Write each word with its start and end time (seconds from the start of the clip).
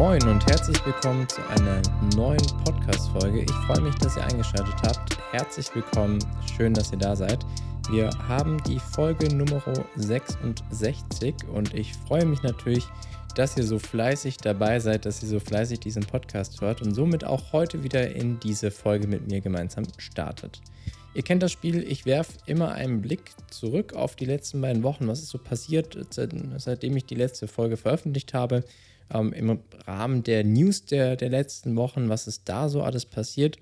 Moin 0.00 0.26
und 0.28 0.46
herzlich 0.46 0.78
willkommen 0.86 1.28
zu 1.28 1.46
einer 1.50 1.82
neuen 2.16 2.40
Podcast-Folge. 2.64 3.42
Ich 3.42 3.52
freue 3.66 3.82
mich, 3.82 3.94
dass 3.96 4.16
ihr 4.16 4.24
eingeschaltet 4.24 4.74
habt. 4.82 5.18
Herzlich 5.30 5.66
willkommen, 5.74 6.18
schön, 6.56 6.72
dass 6.72 6.90
ihr 6.90 6.96
da 6.96 7.14
seid. 7.14 7.44
Wir 7.90 8.08
haben 8.26 8.62
die 8.62 8.78
Folge 8.78 9.28
Nummer 9.28 9.62
66 9.96 11.34
und 11.52 11.74
ich 11.74 11.92
freue 11.92 12.24
mich 12.24 12.42
natürlich, 12.42 12.86
dass 13.34 13.58
ihr 13.58 13.64
so 13.64 13.78
fleißig 13.78 14.38
dabei 14.38 14.80
seid, 14.80 15.04
dass 15.04 15.22
ihr 15.22 15.28
so 15.28 15.38
fleißig 15.38 15.80
diesen 15.80 16.04
Podcast 16.04 16.62
hört 16.62 16.80
und 16.80 16.94
somit 16.94 17.22
auch 17.22 17.52
heute 17.52 17.82
wieder 17.82 18.10
in 18.10 18.40
diese 18.40 18.70
Folge 18.70 19.06
mit 19.06 19.30
mir 19.30 19.42
gemeinsam 19.42 19.84
startet. 19.98 20.62
Ihr 21.12 21.24
kennt 21.24 21.42
das 21.42 21.52
Spiel, 21.52 21.82
ich 21.82 22.06
werfe 22.06 22.32
immer 22.46 22.72
einen 22.72 23.02
Blick 23.02 23.32
zurück 23.50 23.92
auf 23.92 24.16
die 24.16 24.24
letzten 24.24 24.62
beiden 24.62 24.82
Wochen, 24.82 25.06
was 25.08 25.20
ist 25.20 25.28
so 25.28 25.36
passiert, 25.36 25.98
seitdem 26.08 26.96
ich 26.96 27.04
die 27.04 27.16
letzte 27.16 27.48
Folge 27.48 27.76
veröffentlicht 27.76 28.32
habe 28.32 28.64
ähm, 29.12 29.32
im 29.32 29.60
Rahmen 29.86 30.22
der 30.22 30.44
News 30.44 30.84
der, 30.84 31.16
der 31.16 31.30
letzten 31.30 31.76
Wochen, 31.76 32.08
was 32.08 32.26
ist 32.26 32.48
da 32.48 32.68
so 32.68 32.82
alles 32.82 33.06
passiert. 33.06 33.58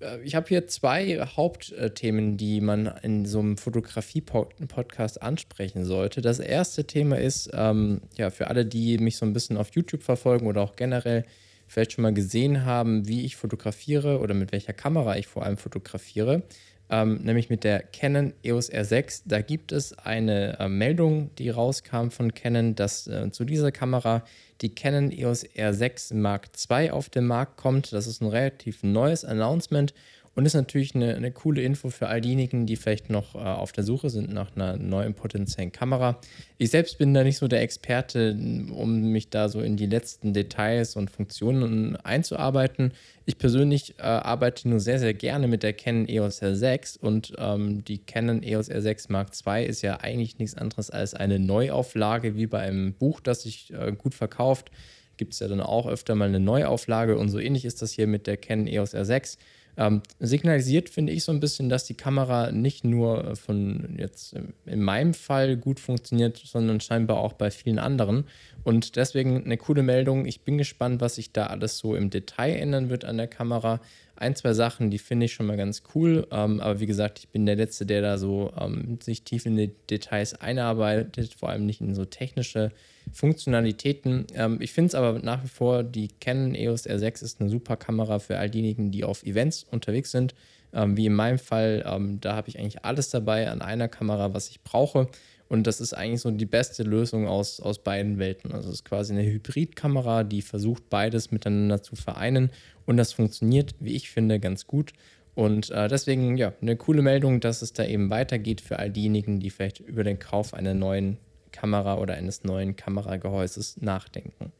Äh, 0.00 0.20
ich 0.22 0.34
habe 0.34 0.48
hier 0.48 0.66
zwei 0.66 1.18
Hauptthemen, 1.18 2.36
die 2.36 2.60
man 2.60 2.86
in 3.02 3.26
so 3.26 3.40
einem 3.40 3.56
Fotografie-Podcast 3.56 5.22
ansprechen 5.22 5.84
sollte. 5.84 6.20
Das 6.20 6.38
erste 6.38 6.86
Thema 6.86 7.18
ist, 7.18 7.50
ähm, 7.52 8.02
ja, 8.16 8.30
für 8.30 8.48
alle, 8.48 8.64
die 8.64 8.98
mich 8.98 9.16
so 9.16 9.26
ein 9.26 9.32
bisschen 9.32 9.56
auf 9.56 9.70
YouTube 9.74 10.02
verfolgen 10.02 10.46
oder 10.46 10.62
auch 10.62 10.76
generell 10.76 11.24
vielleicht 11.66 11.92
schon 11.92 12.02
mal 12.02 12.14
gesehen 12.14 12.64
haben, 12.64 13.06
wie 13.06 13.24
ich 13.24 13.36
fotografiere 13.36 14.20
oder 14.20 14.34
mit 14.34 14.52
welcher 14.52 14.72
Kamera 14.72 15.16
ich 15.18 15.26
vor 15.26 15.44
allem 15.44 15.58
fotografiere 15.58 16.42
ähm, 16.90 17.16
nämlich 17.22 17.50
mit 17.50 17.64
der 17.64 17.82
Canon 17.82 18.32
EOS 18.42 18.72
R6. 18.72 19.22
Da 19.26 19.40
gibt 19.40 19.72
es 19.72 19.96
eine 19.98 20.58
äh, 20.58 20.68
Meldung, 20.68 21.30
die 21.36 21.50
rauskam 21.50 22.08
von 22.10 22.34
Canon, 22.34 22.74
dass 22.74 23.06
äh, 23.06 23.30
zu 23.30 23.44
dieser 23.44 23.72
Kamera 23.72 24.22
die 24.60 24.74
Canon 24.74 25.12
EOS 25.12 25.46
R6 25.46 26.14
Mark 26.14 26.48
II 26.70 26.90
auf 26.90 27.10
den 27.10 27.26
Markt 27.26 27.56
kommt. 27.56 27.92
Das 27.92 28.06
ist 28.06 28.22
ein 28.22 28.28
relativ 28.28 28.82
neues 28.82 29.24
Announcement 29.24 29.94
und 30.38 30.46
ist 30.46 30.54
natürlich 30.54 30.94
eine, 30.94 31.16
eine 31.16 31.32
coole 31.32 31.62
Info 31.62 31.90
für 31.90 32.06
all 32.06 32.20
diejenigen, 32.20 32.64
die 32.64 32.76
vielleicht 32.76 33.10
noch 33.10 33.34
äh, 33.34 33.38
auf 33.38 33.72
der 33.72 33.82
Suche 33.82 34.08
sind 34.08 34.32
nach 34.32 34.54
einer 34.54 34.76
neuen 34.76 35.14
potenziellen 35.14 35.72
Kamera. 35.72 36.20
Ich 36.58 36.70
selbst 36.70 36.96
bin 36.96 37.12
da 37.12 37.24
nicht 37.24 37.38
so 37.38 37.48
der 37.48 37.60
Experte, 37.60 38.38
um 38.70 39.10
mich 39.10 39.30
da 39.30 39.48
so 39.48 39.60
in 39.60 39.76
die 39.76 39.86
letzten 39.86 40.34
Details 40.34 40.94
und 40.94 41.10
Funktionen 41.10 41.96
einzuarbeiten. 41.96 42.92
Ich 43.26 43.36
persönlich 43.36 43.98
äh, 43.98 44.02
arbeite 44.02 44.68
nur 44.68 44.78
sehr, 44.78 45.00
sehr 45.00 45.12
gerne 45.12 45.48
mit 45.48 45.64
der 45.64 45.72
Canon 45.72 46.08
EOS 46.08 46.40
R6 46.40 47.00
und 47.00 47.32
ähm, 47.36 47.84
die 47.84 47.98
Canon 47.98 48.44
EOS 48.44 48.70
R6 48.70 49.06
Mark 49.10 49.30
II 49.44 49.66
ist 49.66 49.82
ja 49.82 49.96
eigentlich 49.96 50.38
nichts 50.38 50.56
anderes 50.56 50.88
als 50.90 51.14
eine 51.14 51.40
Neuauflage, 51.40 52.36
wie 52.36 52.46
bei 52.46 52.60
einem 52.60 52.92
Buch, 52.92 53.18
das 53.18 53.42
sich 53.42 53.72
äh, 53.72 53.90
gut 53.90 54.14
verkauft. 54.14 54.70
Gibt 55.16 55.32
es 55.32 55.40
ja 55.40 55.48
dann 55.48 55.60
auch 55.60 55.88
öfter 55.88 56.14
mal 56.14 56.28
eine 56.28 56.38
Neuauflage 56.38 57.18
und 57.18 57.28
so 57.28 57.40
ähnlich 57.40 57.64
ist 57.64 57.82
das 57.82 57.90
hier 57.90 58.06
mit 58.06 58.28
der 58.28 58.36
Canon 58.36 58.68
EOS 58.68 58.94
R6. 58.94 59.36
Ähm, 59.78 60.02
signalisiert 60.18 60.88
finde 60.88 61.12
ich 61.12 61.22
so 61.22 61.30
ein 61.30 61.38
bisschen, 61.38 61.68
dass 61.68 61.84
die 61.84 61.94
Kamera 61.94 62.50
nicht 62.50 62.84
nur 62.84 63.24
äh, 63.24 63.36
von 63.36 63.94
jetzt 63.96 64.34
in 64.66 64.82
meinem 64.82 65.14
Fall 65.14 65.56
gut 65.56 65.78
funktioniert, 65.78 66.36
sondern 66.36 66.80
scheinbar 66.80 67.18
auch 67.18 67.32
bei 67.32 67.52
vielen 67.52 67.78
anderen. 67.78 68.24
Und 68.64 68.96
deswegen 68.96 69.44
eine 69.44 69.56
coole 69.56 69.84
Meldung. 69.84 70.26
Ich 70.26 70.40
bin 70.40 70.58
gespannt, 70.58 71.00
was 71.00 71.14
sich 71.14 71.32
da 71.32 71.46
alles 71.46 71.78
so 71.78 71.94
im 71.94 72.10
Detail 72.10 72.56
ändern 72.56 72.90
wird 72.90 73.04
an 73.04 73.18
der 73.18 73.28
Kamera 73.28 73.80
ein, 74.16 74.34
zwei 74.34 74.52
Sachen, 74.52 74.90
die 74.90 74.98
finde 74.98 75.26
ich 75.26 75.32
schon 75.32 75.46
mal 75.46 75.56
ganz 75.56 75.82
cool. 75.94 76.26
Ähm, 76.32 76.60
aber 76.60 76.80
wie 76.80 76.86
gesagt, 76.86 77.20
ich 77.20 77.28
bin 77.28 77.46
der 77.46 77.56
Letzte, 77.56 77.86
der 77.86 78.02
da 78.02 78.18
so 78.18 78.52
ähm, 78.58 78.98
sich 79.00 79.22
tief 79.22 79.46
in 79.46 79.56
die 79.56 79.70
Details 79.88 80.34
einarbeitet, 80.34 81.34
vor 81.34 81.50
allem 81.50 81.66
nicht 81.66 81.80
in 81.80 81.94
so 81.94 82.04
technische 82.04 82.72
Funktionalitäten. 83.12 84.26
Ähm, 84.34 84.58
ich 84.60 84.72
finde 84.72 84.88
es 84.88 84.94
aber 84.94 85.18
nach 85.20 85.42
wie 85.44 85.48
vor, 85.48 85.82
die 85.82 86.08
Canon 86.20 86.54
EOS 86.54 86.86
R6 86.86 87.22
ist 87.22 87.40
eine 87.40 87.50
super 87.50 87.76
Kamera 87.76 88.18
für 88.18 88.38
all 88.38 88.50
diejenigen, 88.50 88.90
die 88.90 89.04
auf 89.04 89.22
Events 89.24 89.64
unterwegs 89.70 90.10
sind. 90.10 90.34
Ähm, 90.72 90.96
wie 90.96 91.06
in 91.06 91.14
meinem 91.14 91.38
Fall, 91.38 91.84
ähm, 91.86 92.20
da 92.20 92.36
habe 92.36 92.48
ich 92.48 92.58
eigentlich 92.58 92.84
alles 92.84 93.10
dabei 93.10 93.50
an 93.50 93.62
einer 93.62 93.88
Kamera, 93.88 94.34
was 94.34 94.50
ich 94.50 94.62
brauche. 94.62 95.08
Und 95.48 95.66
das 95.66 95.80
ist 95.80 95.94
eigentlich 95.94 96.20
so 96.20 96.30
die 96.30 96.46
beste 96.46 96.82
Lösung 96.82 97.26
aus, 97.26 97.60
aus 97.60 97.82
beiden 97.82 98.18
Welten. 98.18 98.52
Also 98.52 98.68
es 98.68 98.76
ist 98.76 98.84
quasi 98.84 99.14
eine 99.14 99.24
Hybridkamera, 99.24 100.24
die 100.24 100.42
versucht, 100.42 100.90
beides 100.90 101.30
miteinander 101.30 101.82
zu 101.82 101.96
vereinen. 101.96 102.50
Und 102.84 102.98
das 102.98 103.14
funktioniert, 103.14 103.74
wie 103.80 103.94
ich 103.94 104.10
finde, 104.10 104.40
ganz 104.40 104.66
gut. 104.66 104.92
Und 105.34 105.70
äh, 105.70 105.88
deswegen, 105.88 106.36
ja, 106.36 106.52
eine 106.60 106.76
coole 106.76 107.00
Meldung, 107.00 107.40
dass 107.40 107.62
es 107.62 107.72
da 107.72 107.84
eben 107.84 108.10
weitergeht 108.10 108.60
für 108.60 108.78
all 108.78 108.90
diejenigen, 108.90 109.40
die 109.40 109.50
vielleicht 109.50 109.80
über 109.80 110.04
den 110.04 110.18
Kauf 110.18 110.52
einer 110.52 110.74
neuen 110.74 111.16
Kamera 111.52 111.98
oder 111.98 112.14
eines 112.14 112.44
neuen 112.44 112.76
Kameragehäuses 112.76 113.80
nachdenken. 113.80 114.52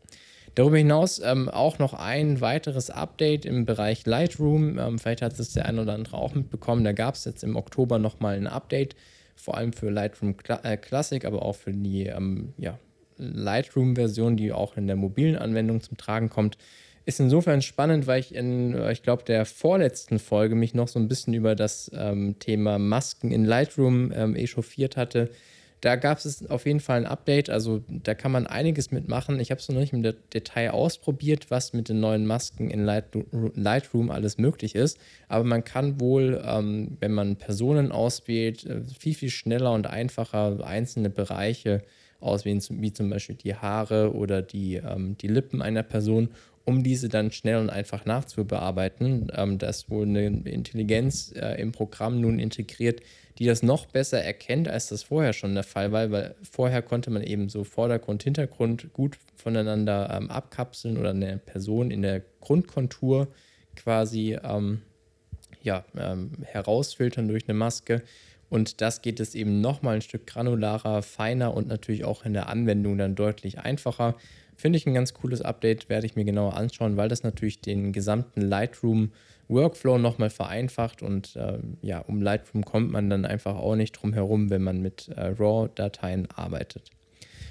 Darüber 0.54 0.78
hinaus 0.78 1.21
ähm, 1.25 1.49
auch 1.49 1.78
noch 1.78 1.94
ein 1.94 2.41
weiteres 2.41 2.91
Update 2.91 3.44
im 3.44 3.65
Bereich 3.65 4.06
Lightroom. 4.06 4.78
Ähm, 4.78 4.99
vielleicht 4.99 5.22
hat 5.22 5.38
es 5.38 5.53
der 5.53 5.66
ein 5.66 5.78
oder 5.78 5.94
andere 5.94 6.16
auch 6.16 6.34
mitbekommen. 6.34 6.84
Da 6.84 6.93
gab 6.93 7.15
es 7.15 7.25
jetzt 7.25 7.44
im 7.44 7.54
Oktober 7.54 7.99
nochmal 7.99 8.37
ein 8.37 8.47
Update 8.47 8.97
vor 9.38 9.56
allem 9.56 9.72
für 9.72 9.88
Lightroom 9.88 10.34
äh, 10.65 10.76
Classic, 10.76 11.25
aber 11.25 11.43
auch 11.43 11.54
für 11.54 11.72
die 11.72 12.06
ähm, 12.06 12.54
ja, 12.59 12.78
Lightroom-Version, 13.19 14.37
die 14.37 14.53
auch 14.53 14.76
in 14.76 14.87
der 14.87 14.97
mobilen 14.97 15.37
Anwendung 15.37 15.81
zum 15.81 15.97
Tragen 15.97 16.28
kommt. 16.28 16.59
Ist 17.05 17.20
insofern 17.20 17.62
spannend, 17.62 18.06
weil 18.06 18.20
ich 18.20 18.34
in, 18.34 18.75
äh, 18.75 18.93
ich 18.93 19.03
glaube, 19.03 19.22
der 19.22 19.47
vorletzten 19.47 20.19
Folge 20.19 20.55
mich 20.55 20.75
noch 20.75 20.88
so 20.88 20.99
ein 20.99 21.09
bisschen 21.09 21.34
über 21.34 21.55
das 21.55 21.91
ähm, 21.94 22.37
Thema 22.38 22.78
Masken 22.78 23.31
in 23.31 23.44
Lightroom 23.44 24.12
ähm, 24.12 24.34
echauffiert 24.34 24.97
hatte. 24.97 25.31
Da 25.81 25.97
gab 25.97 26.19
es 26.19 26.49
auf 26.50 26.66
jeden 26.66 26.81
Fall 26.81 26.99
ein 26.99 27.06
Update, 27.06 27.50
also 27.50 27.83
da 27.89 28.15
kann 28.15 28.33
man 28.33 28.47
einiges 28.47 28.91
mitmachen. 28.91 29.39
Ich 29.39 29.50
habe 29.50 29.61
es 29.61 29.69
noch 29.69 29.78
nicht 29.78 29.93
im 29.93 30.03
Detail 30.03 30.71
ausprobiert, 30.71 31.50
was 31.50 31.72
mit 31.72 31.89
den 31.89 32.00
neuen 32.00 32.27
Masken 32.27 32.71
in 32.71 32.84
Lightroom 32.84 34.11
alles 34.11 34.38
möglich 34.38 34.75
ist. 34.75 34.99
Aber 35.28 35.44
man 35.44 35.62
kann 35.62 36.00
wohl, 36.00 36.43
ähm, 36.44 36.97
wenn 36.99 37.12
man 37.12 37.37
Personen 37.37 37.93
auswählt, 37.93 38.67
äh, 38.67 38.83
viel, 38.99 39.15
viel 39.15 39.31
schneller 39.31 39.72
und 39.72 39.87
einfacher 39.87 40.65
einzelne 40.65 41.11
Bereiche 41.11 41.83
auswählen, 42.21 42.61
wie 42.71 42.93
zum 42.93 43.11
Beispiel 43.11 43.37
die 43.37 43.55
Haare 43.55 44.15
oder 44.15 44.43
die, 44.43 44.77
ähm, 44.77 45.17
die 45.19 45.28
Lippen 45.28 45.62
einer 45.62 45.84
Person, 45.84 46.31
um 46.69 46.83
diese 46.83 47.09
dann 47.09 47.33
schnell 47.33 47.56
und 47.56 47.71
einfach 47.71 48.05
nachzubearbeiten. 48.05 49.28
Ähm, 49.34 49.59
da 49.59 49.69
ist 49.69 49.88
wohl 49.91 50.06
eine 50.06 50.27
Intelligenz 50.27 51.33
äh, 51.34 51.59
im 51.61 51.72
Programm 51.72 52.21
nun 52.21 52.38
integriert, 52.38 53.00
die 53.38 53.47
das 53.47 53.62
noch 53.62 53.87
besser 53.87 54.22
erkennt, 54.22 54.69
als 54.69 54.88
das 54.88 55.04
vorher 55.04 55.32
schon 55.32 55.54
der 55.54 55.62
Fall 55.62 55.93
war, 55.93 56.10
weil 56.10 56.34
vorher 56.43 56.82
konnte 56.82 57.10
man 57.10 57.22
eben 57.22 57.49
so 57.49 57.62
Vordergrund, 57.65 58.25
Hintergrund 58.25 58.93
gut 58.93 59.16
voneinander 59.37 60.10
ähm, 60.12 60.31
abkapseln 60.31 60.99
oder 60.99 61.10
eine 61.10 61.38
Person 61.38 61.91
in 61.91 62.03
der 62.03 62.22
Grundkontur 62.41 63.28
quasi 63.76 64.37
ähm, 64.43 64.82
ja, 65.62 65.84
ähm, 65.97 66.32
herausfiltern 66.43 67.28
durch 67.28 67.49
eine 67.49 67.56
Maske. 67.56 68.03
Und 68.50 68.81
das 68.81 69.03
geht 69.03 69.21
es 69.21 69.34
eben 69.34 69.60
nochmal 69.60 69.97
ein 69.97 70.03
Stück 70.03 70.26
granularer, 70.26 71.03
feiner 71.03 71.55
und 71.55 71.69
natürlich 71.69 72.05
auch 72.05 72.25
in 72.25 72.32
der 72.32 72.49
Anwendung 72.49 72.99
dann 72.99 73.15
deutlich 73.15 73.59
einfacher. 73.59 74.16
Finde 74.59 74.77
ich 74.77 74.87
ein 74.87 74.95
ganz 74.95 75.15
cooles 75.15 75.41
Update, 75.41 75.89
werde 75.89 76.05
ich 76.05 76.17
mir 76.17 76.25
genauer 76.25 76.55
anschauen, 76.55 76.97
weil 76.97 77.09
das 77.09 77.23
natürlich 77.23 77.61
den 77.61 77.93
gesamten 77.93 78.41
Lightroom 78.41 79.13
Workflow 79.47 79.99
nochmal 79.99 80.31
vereinfacht 80.31 81.01
und 81.01 81.37
äh, 81.37 81.61
ja, 81.81 82.01
um 82.01 82.21
Lightroom 82.21 82.65
kommt 82.65 82.91
man 82.91 83.09
dann 83.09 83.25
einfach 83.25 83.55
auch 83.55 83.77
nicht 83.77 83.93
drum 83.93 84.13
herum, 84.13 84.51
wenn 84.51 84.63
man 84.63 84.83
mit 84.83 85.11
äh, 85.15 85.27
RAW-Dateien 85.39 86.27
arbeitet. 86.35 86.91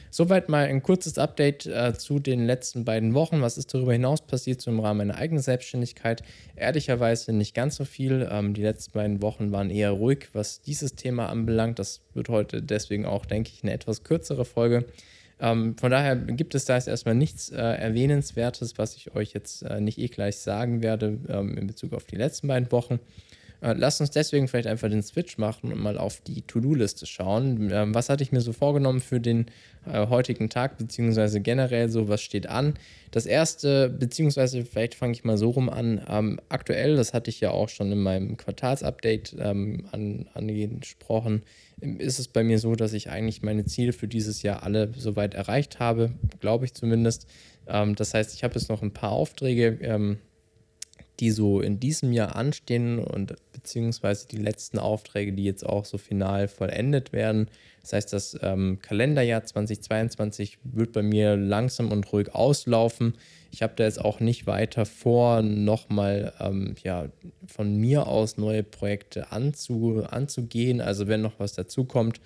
Soweit 0.10 0.50
mal 0.50 0.66
ein 0.66 0.84
kurzes 0.84 1.18
Update 1.18 1.66
äh, 1.66 1.94
zu 1.94 2.20
den 2.20 2.46
letzten 2.46 2.84
beiden 2.84 3.14
Wochen. 3.14 3.42
Was 3.42 3.58
ist 3.58 3.74
darüber 3.74 3.94
hinaus 3.94 4.20
passiert 4.20 4.60
so 4.60 4.70
im 4.70 4.82
Rahmen 4.82 5.08
meiner 5.08 5.18
eigenen 5.18 5.42
Selbstständigkeit? 5.42 6.24
Ehrlicherweise 6.58 7.32
nicht 7.32 7.56
ganz 7.56 7.78
so 7.78 7.86
viel. 7.86 8.28
Ähm, 8.30 8.54
die 8.54 8.64
letzten 8.64 8.92
beiden 8.92 9.22
Wochen 9.22 9.54
waren 9.54 9.70
eher 9.70 9.92
ruhig, 9.92 10.28
was 10.34 10.62
dieses 10.62 10.96
Thema 10.96 11.30
anbelangt. 11.30 11.80
Das 11.80 12.02
wird 12.14 12.28
heute 12.28 12.62
deswegen 12.62 13.06
auch, 13.06 13.26
denke 13.26 13.52
ich, 13.54 13.64
eine 13.64 13.72
etwas 13.72 14.04
kürzere 14.04 14.44
Folge. 14.44 14.86
Ähm, 15.40 15.78
von 15.78 15.92
daher 15.92 16.16
gibt 16.16 16.56
es 16.56 16.66
da 16.66 16.76
jetzt 16.76 16.88
erstmal 16.88 17.16
nichts 17.16 17.50
äh, 17.50 17.58
Erwähnenswertes, 17.58 18.78
was 18.78 18.96
ich 18.96 19.16
euch 19.16 19.34
jetzt 19.34 19.62
äh, 19.64 19.80
nicht 19.80 20.00
eh 20.00 20.08
gleich 20.08 20.38
sagen 20.38 20.82
werde 20.82 21.20
ähm, 21.30 21.58
in 21.58 21.68
Bezug 21.68 21.94
auf 21.94 22.06
die 22.06 22.16
letzten 22.16 22.48
beiden 22.48 22.72
Wochen. 22.72 23.00
Äh, 23.62 23.74
lasst 23.74 24.02
uns 24.02 24.12
deswegen 24.12 24.48
vielleicht 24.48 24.68
einfach 24.68 24.90
den 24.90 25.02
Switch 25.02 25.38
machen 25.38 25.72
und 25.72 25.82
mal 25.82 25.98
auf 25.98 26.22
die 26.22 26.44
To-Do-Liste 26.44 27.06
schauen. 27.06 27.70
Ähm, 27.72 27.96
was 27.96 28.10
hatte 28.10 28.24
ich 28.24 28.32
mir 28.32 28.42
so 28.42 28.54
vorgenommen 28.54 29.00
für 29.00 29.20
den 29.20 29.48
äh, 29.86 30.08
heutigen 30.08 30.50
Tag, 30.50 30.78
beziehungsweise 30.78 31.42
generell 31.42 31.90
so, 31.90 32.08
was 32.08 32.22
steht 32.22 32.48
an? 32.48 32.76
Das 33.12 33.26
erste, 33.26 33.90
beziehungsweise 33.90 34.64
vielleicht 34.64 34.94
fange 34.94 35.14
ich 35.14 35.24
mal 35.24 35.38
so 35.38 35.50
rum 35.50 35.70
an. 35.70 36.02
Ähm, 36.08 36.40
aktuell, 36.50 36.96
das 36.96 37.14
hatte 37.14 37.32
ich 37.32 37.40
ja 37.40 37.50
auch 37.52 37.70
schon 37.70 37.92
in 37.92 38.02
meinem 38.02 38.38
Quartalsupdate 38.38 39.36
ähm, 39.40 39.88
an, 39.92 40.30
angesprochen, 40.34 41.42
ist 41.80 42.20
es 42.20 42.28
bei 42.28 42.44
mir 42.44 42.60
so, 42.60 42.76
dass 42.76 42.94
ich 42.94 43.10
eigentlich 43.10 43.42
meine 43.42 43.66
Ziele 43.66 43.94
für 43.94 44.08
dieses 44.08 44.42
Jahr 44.44 44.64
alle 44.64 44.92
soweit 44.96 45.34
erreicht 45.36 45.80
habe, 45.80 46.12
glaube 46.40 46.66
ich 46.66 46.74
zumindest. 46.74 47.28
Das 47.66 48.14
heißt, 48.16 48.34
ich 48.34 48.44
habe 48.44 48.56
jetzt 48.56 48.70
noch 48.70 48.82
ein 48.82 48.94
paar 48.94 49.12
Aufträge, 49.12 50.18
die 51.20 51.32
so 51.32 51.62
in 51.62 51.80
diesem 51.80 52.12
Jahr 52.12 52.36
anstehen 52.36 53.00
und 53.00 53.34
beziehungsweise 53.54 54.28
die 54.28 54.38
letzten 54.38 54.78
Aufträge, 54.78 55.34
die 55.34 55.44
jetzt 55.44 55.66
auch 55.66 55.86
so 55.86 55.98
final 55.98 56.48
vollendet 56.48 57.12
werden. 57.12 57.50
Das 57.82 57.94
heißt, 57.94 58.14
das 58.14 58.38
ähm, 58.42 58.80
Kalenderjahr 58.82 59.44
2022 59.44 60.60
wird 60.64 60.92
bei 60.92 61.02
mir 61.02 61.36
langsam 61.36 61.92
und 61.92 62.12
ruhig 62.12 62.36
auslaufen. 62.36 63.16
Ich 63.52 63.64
habe 63.64 63.74
da 63.76 63.86
jetzt 63.86 64.04
auch 64.04 64.20
nicht 64.20 64.46
weiter 64.46 64.86
vor, 64.86 65.42
nochmal 65.42 66.34
ähm, 66.40 66.76
ja, 66.84 67.08
von 67.48 67.78
mir 67.78 68.08
aus 68.08 68.38
neue 68.38 68.64
Projekte 68.64 69.32
anzu, 69.32 70.04
anzugehen. 70.10 70.82
Also 70.82 71.08
wenn 71.08 71.22
noch 71.22 71.40
was 71.40 71.54
dazukommt, 71.54 72.20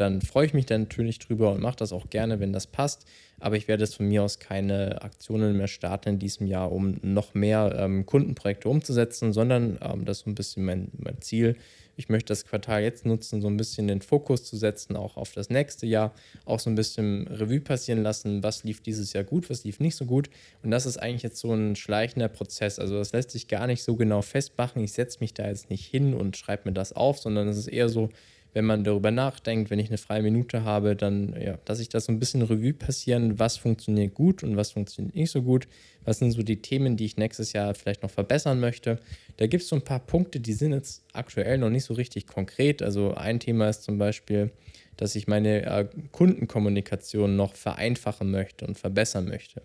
dann 0.00 0.22
freue 0.22 0.46
ich 0.46 0.54
mich 0.54 0.66
dann 0.66 0.82
natürlich 0.82 1.18
drüber 1.18 1.52
und 1.52 1.60
mache 1.60 1.76
das 1.76 1.92
auch 1.92 2.08
gerne, 2.08 2.38
wenn 2.38 2.52
das 2.52 2.66
passt. 2.66 3.04
Aber 3.40 3.56
ich 3.56 3.68
werde 3.68 3.84
jetzt 3.84 3.96
von 3.96 4.06
mir 4.06 4.22
aus 4.22 4.38
keine 4.38 5.02
Aktionen 5.02 5.56
mehr 5.56 5.68
starten 5.68 6.10
in 6.10 6.18
diesem 6.18 6.46
Jahr, 6.46 6.72
um 6.72 6.98
noch 7.02 7.34
mehr 7.34 7.74
ähm, 7.78 8.06
Kundenprojekte 8.06 8.68
umzusetzen, 8.68 9.32
sondern 9.32 9.78
ähm, 9.82 10.04
das 10.04 10.18
ist 10.18 10.24
so 10.24 10.30
ein 10.30 10.34
bisschen 10.34 10.64
mein, 10.64 10.88
mein 10.98 11.20
Ziel. 11.20 11.56
Ich 11.96 12.08
möchte 12.08 12.28
das 12.28 12.46
Quartal 12.46 12.82
jetzt 12.82 13.06
nutzen, 13.06 13.42
so 13.42 13.48
ein 13.48 13.56
bisschen 13.56 13.88
den 13.88 14.00
Fokus 14.00 14.44
zu 14.44 14.56
setzen, 14.56 14.94
auch 14.94 15.16
auf 15.16 15.32
das 15.32 15.50
nächste 15.50 15.84
Jahr, 15.84 16.14
auch 16.44 16.60
so 16.60 16.70
ein 16.70 16.76
bisschen 16.76 17.26
Revue 17.26 17.60
passieren 17.60 18.04
lassen, 18.04 18.44
was 18.44 18.62
lief 18.62 18.80
dieses 18.80 19.12
Jahr 19.12 19.24
gut, 19.24 19.50
was 19.50 19.64
lief 19.64 19.80
nicht 19.80 19.96
so 19.96 20.04
gut. 20.04 20.30
Und 20.62 20.70
das 20.70 20.86
ist 20.86 20.96
eigentlich 20.96 21.24
jetzt 21.24 21.40
so 21.40 21.52
ein 21.52 21.74
schleichender 21.74 22.28
Prozess. 22.28 22.78
Also 22.78 22.98
das 22.98 23.12
lässt 23.12 23.32
sich 23.32 23.48
gar 23.48 23.66
nicht 23.66 23.82
so 23.82 23.96
genau 23.96 24.22
festmachen. 24.22 24.82
Ich 24.84 24.92
setze 24.92 25.18
mich 25.18 25.34
da 25.34 25.48
jetzt 25.48 25.70
nicht 25.70 25.86
hin 25.86 26.14
und 26.14 26.36
schreibe 26.36 26.68
mir 26.68 26.72
das 26.72 26.92
auf, 26.92 27.18
sondern 27.18 27.48
es 27.48 27.58
ist 27.58 27.66
eher 27.66 27.88
so, 27.88 28.10
wenn 28.58 28.64
man 28.64 28.82
darüber 28.82 29.12
nachdenkt, 29.12 29.70
wenn 29.70 29.78
ich 29.78 29.86
eine 29.86 29.98
freie 29.98 30.20
Minute 30.20 30.64
habe, 30.64 30.96
dann, 30.96 31.32
ja, 31.40 31.60
dass 31.64 31.78
ich 31.78 31.88
das 31.88 32.06
so 32.06 32.12
ein 32.12 32.18
bisschen 32.18 32.42
Revue 32.42 32.72
passieren, 32.72 33.38
was 33.38 33.56
funktioniert 33.56 34.14
gut 34.14 34.42
und 34.42 34.56
was 34.56 34.72
funktioniert 34.72 35.14
nicht 35.14 35.30
so 35.30 35.42
gut, 35.42 35.68
was 36.04 36.18
sind 36.18 36.32
so 36.32 36.42
die 36.42 36.60
Themen, 36.60 36.96
die 36.96 37.04
ich 37.04 37.16
nächstes 37.16 37.52
Jahr 37.52 37.72
vielleicht 37.74 38.02
noch 38.02 38.10
verbessern 38.10 38.58
möchte. 38.58 38.98
Da 39.36 39.46
gibt 39.46 39.62
es 39.62 39.68
so 39.68 39.76
ein 39.76 39.82
paar 39.82 40.00
Punkte, 40.00 40.40
die 40.40 40.54
sind 40.54 40.72
jetzt 40.72 41.04
aktuell 41.12 41.58
noch 41.58 41.70
nicht 41.70 41.84
so 41.84 41.94
richtig 41.94 42.26
konkret. 42.26 42.82
Also 42.82 43.14
ein 43.14 43.38
Thema 43.38 43.68
ist 43.68 43.84
zum 43.84 43.96
Beispiel, 43.96 44.50
dass 44.96 45.14
ich 45.14 45.28
meine 45.28 45.64
äh, 45.64 45.86
Kundenkommunikation 46.10 47.36
noch 47.36 47.54
vereinfachen 47.54 48.28
möchte 48.28 48.66
und 48.66 48.76
verbessern 48.76 49.26
möchte. 49.26 49.62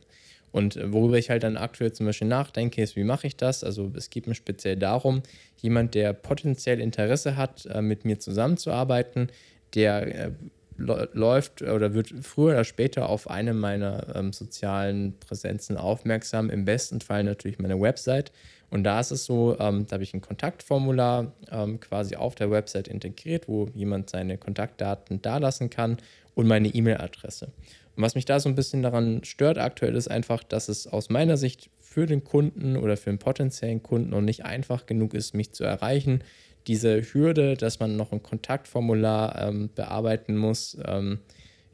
Und 0.54 0.78
äh, 0.78 0.94
worüber 0.94 1.18
ich 1.18 1.30
halt 1.30 1.44
dann 1.44 1.58
aktuell 1.58 1.92
zum 1.92 2.06
Beispiel 2.06 2.28
nachdenke, 2.30 2.82
ist, 2.82 2.96
wie 2.96 3.04
mache 3.04 3.28
ich 3.28 3.36
das? 3.36 3.66
Also 3.66 3.92
es 3.98 4.10
geht 4.10 4.28
mir 4.28 4.36
speziell 4.36 4.78
darum, 4.78 5.24
jemand, 5.58 5.96
der 5.96 6.14
potenziell 6.14 6.80
Interesse 6.80 7.36
hat, 7.36 7.66
äh, 7.66 7.82
mit 7.82 8.06
mir 8.06 8.20
zusammenzuarbeiten, 8.20 9.28
der 9.74 10.28
äh, 10.28 10.32
läuft 10.78 11.62
oder 11.62 11.94
wird 11.94 12.14
früher 12.22 12.54
oder 12.54 12.64
später 12.64 13.10
auf 13.10 13.30
eine 13.30 13.54
meiner 13.54 14.16
ähm, 14.16 14.34
sozialen 14.34 15.20
Präsenzen 15.20 15.78
aufmerksam. 15.78 16.50
Im 16.50 16.66
besten 16.66 17.02
Fall 17.02 17.24
natürlich 17.24 17.60
meine 17.60 17.80
Website. 17.80 18.32
Und 18.70 18.84
da 18.84 19.00
ist 19.00 19.12
es 19.12 19.26
so, 19.26 19.58
ähm, 19.60 19.86
da 19.88 19.94
habe 19.94 20.04
ich 20.04 20.14
ein 20.14 20.22
Kontaktformular 20.22 21.32
ähm, 21.52 21.80
quasi 21.80 22.16
auf 22.16 22.34
der 22.36 22.50
Website 22.50 22.88
integriert, 22.88 23.48
wo 23.48 23.68
jemand 23.76 24.10
seine 24.10 24.38
Kontaktdaten 24.38 25.22
dalassen 25.22 25.70
kann 25.70 25.98
und 26.34 26.48
meine 26.48 26.70
E-Mail-Adresse. 26.70 27.50
Und 27.96 28.04
was 28.04 28.16
mich 28.16 28.26
da 28.26 28.40
so 28.40 28.50
ein 28.50 28.56
bisschen 28.56 28.82
daran 28.82 29.24
stört 29.24 29.58
aktuell 29.58 29.96
ist 29.96 30.10
einfach, 30.10 30.44
dass 30.44 30.70
es 30.70 30.88
aus 30.88 31.10
meiner 31.10 31.38
Sicht 31.38 31.70
für 31.80 32.06
den 32.06 32.24
Kunden 32.24 32.76
oder 32.76 32.98
für 32.98 33.12
den 33.12 33.20
potenziellen 33.20 33.84
Kunden 33.84 34.10
noch 34.10 34.22
nicht 34.22 34.46
einfach 34.46 34.86
genug 34.86 35.14
ist, 35.14 35.36
mich 35.36 35.52
zu 35.52 35.64
erreichen. 35.64 36.24
Diese 36.66 37.02
Hürde, 37.02 37.56
dass 37.56 37.80
man 37.80 37.96
noch 37.96 38.12
ein 38.12 38.24
Kontaktformular 38.24 39.48
ähm, 39.48 39.70
bearbeiten 39.76 40.36
muss, 40.36 40.78
ähm, 40.86 41.20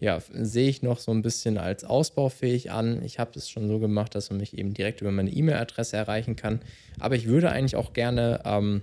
ja, 0.01 0.19
sehe 0.31 0.69
ich 0.69 0.81
noch 0.81 0.99
so 0.99 1.11
ein 1.11 1.21
bisschen 1.21 1.57
als 1.57 1.83
ausbaufähig 1.83 2.71
an. 2.71 3.03
Ich 3.03 3.19
habe 3.19 3.31
es 3.35 3.49
schon 3.49 3.67
so 3.67 3.79
gemacht, 3.79 4.15
dass 4.15 4.29
man 4.29 4.39
mich 4.39 4.57
eben 4.57 4.73
direkt 4.73 5.01
über 5.01 5.11
meine 5.11 5.29
E-Mail-Adresse 5.29 5.97
erreichen 5.97 6.35
kann. 6.35 6.61
Aber 6.99 7.15
ich 7.15 7.27
würde 7.27 7.51
eigentlich 7.51 7.75
auch 7.75 7.93
gerne 7.93 8.41
ähm, 8.45 8.81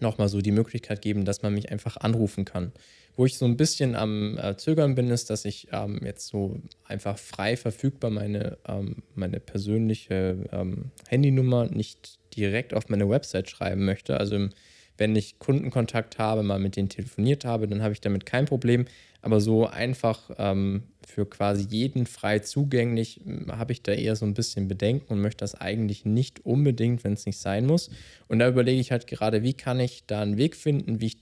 nochmal 0.00 0.28
so 0.28 0.40
die 0.40 0.50
Möglichkeit 0.50 1.02
geben, 1.02 1.24
dass 1.24 1.42
man 1.42 1.54
mich 1.54 1.70
einfach 1.70 1.96
anrufen 1.98 2.44
kann. 2.44 2.72
Wo 3.16 3.26
ich 3.26 3.36
so 3.36 3.44
ein 3.44 3.56
bisschen 3.56 3.96
am 3.96 4.38
äh, 4.38 4.56
Zögern 4.56 4.94
bin, 4.94 5.10
ist, 5.10 5.30
dass 5.30 5.44
ich 5.44 5.68
ähm, 5.72 6.00
jetzt 6.04 6.28
so 6.28 6.60
einfach 6.84 7.18
frei 7.18 7.56
verfügbar 7.56 8.10
meine, 8.10 8.58
ähm, 8.66 9.02
meine 9.14 9.40
persönliche 9.40 10.48
ähm, 10.52 10.90
Handynummer 11.08 11.66
nicht 11.66 12.18
direkt 12.36 12.72
auf 12.74 12.88
meine 12.88 13.08
Website 13.08 13.50
schreiben 13.50 13.84
möchte. 13.84 14.18
Also 14.18 14.48
wenn 15.00 15.16
ich 15.16 15.38
Kundenkontakt 15.38 16.18
habe, 16.18 16.42
mal 16.42 16.58
mit 16.58 16.76
denen 16.76 16.90
telefoniert 16.90 17.46
habe, 17.46 17.66
dann 17.66 17.82
habe 17.82 17.94
ich 17.94 18.02
damit 18.02 18.26
kein 18.26 18.44
Problem. 18.44 18.84
Aber 19.22 19.40
so 19.40 19.66
einfach 19.66 20.30
ähm, 20.38 20.82
für 21.06 21.26
quasi 21.28 21.66
jeden 21.68 22.06
frei 22.06 22.38
zugänglich 22.40 23.20
hm, 23.24 23.50
habe 23.50 23.72
ich 23.72 23.82
da 23.82 23.92
eher 23.92 24.14
so 24.14 24.26
ein 24.26 24.34
bisschen 24.34 24.68
Bedenken 24.68 25.14
und 25.14 25.20
möchte 25.22 25.42
das 25.42 25.54
eigentlich 25.54 26.04
nicht 26.04 26.44
unbedingt, 26.44 27.02
wenn 27.02 27.14
es 27.14 27.24
nicht 27.24 27.38
sein 27.38 27.66
muss. 27.66 27.90
Und 28.28 28.40
da 28.40 28.48
überlege 28.48 28.80
ich 28.80 28.92
halt 28.92 29.06
gerade, 29.06 29.42
wie 29.42 29.54
kann 29.54 29.80
ich 29.80 30.04
da 30.06 30.20
einen 30.20 30.36
Weg 30.36 30.54
finden, 30.54 31.00
wie 31.00 31.06
ich 31.06 31.18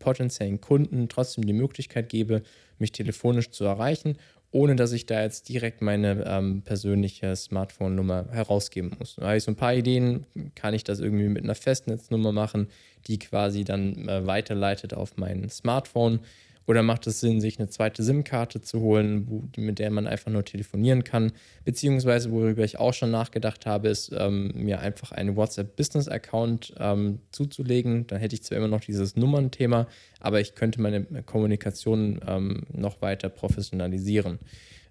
potenziellen 0.00 0.60
Kunden 0.60 1.08
trotzdem 1.08 1.46
die 1.46 1.52
Möglichkeit 1.52 2.08
gebe, 2.08 2.42
mich 2.78 2.90
telefonisch 2.90 3.50
zu 3.50 3.64
erreichen, 3.64 4.16
ohne 4.52 4.76
dass 4.76 4.92
ich 4.92 5.06
da 5.06 5.22
jetzt 5.22 5.48
direkt 5.48 5.80
meine 5.82 6.24
ähm, 6.26 6.62
persönliche 6.62 7.34
Smartphone-Nummer 7.34 8.26
herausgeben 8.30 8.92
muss. 8.98 9.16
Da 9.16 9.26
habe 9.26 9.38
ich 9.38 9.44
so 9.44 9.50
ein 9.50 9.56
paar 9.56 9.74
Ideen, 9.74 10.26
kann 10.54 10.74
ich 10.74 10.84
das 10.84 11.00
irgendwie 11.00 11.28
mit 11.28 11.42
einer 11.42 11.54
Festnetznummer 11.54 12.32
machen, 12.32 12.68
die 13.06 13.18
quasi 13.18 13.64
dann 13.64 14.08
äh, 14.08 14.26
weiterleitet 14.26 14.94
auf 14.94 15.16
mein 15.16 15.48
Smartphone 15.48 16.20
oder 16.66 16.82
macht 16.82 17.06
es 17.06 17.20
Sinn, 17.20 17.40
sich 17.40 17.58
eine 17.58 17.68
zweite 17.68 18.02
SIM-Karte 18.02 18.60
zu 18.60 18.80
holen, 18.80 19.26
wo, 19.28 19.44
mit 19.56 19.78
der 19.78 19.90
man 19.90 20.06
einfach 20.06 20.30
nur 20.30 20.44
telefonieren 20.44 21.04
kann? 21.04 21.32
Beziehungsweise, 21.64 22.30
worüber 22.30 22.64
ich 22.64 22.78
auch 22.78 22.94
schon 22.94 23.10
nachgedacht 23.10 23.66
habe, 23.66 23.88
ist, 23.88 24.12
ähm, 24.16 24.52
mir 24.54 24.80
einfach 24.80 25.12
einen 25.12 25.36
WhatsApp-Business-Account 25.36 26.74
ähm, 26.78 27.20
zuzulegen. 27.30 28.06
Dann 28.06 28.20
hätte 28.20 28.34
ich 28.34 28.42
zwar 28.42 28.58
immer 28.58 28.68
noch 28.68 28.80
dieses 28.80 29.16
Nummernthema, 29.16 29.86
aber 30.20 30.40
ich 30.40 30.54
könnte 30.54 30.80
meine 30.80 31.04
Kommunikation 31.24 32.20
ähm, 32.26 32.62
noch 32.72 33.02
weiter 33.02 33.28
professionalisieren. 33.28 34.38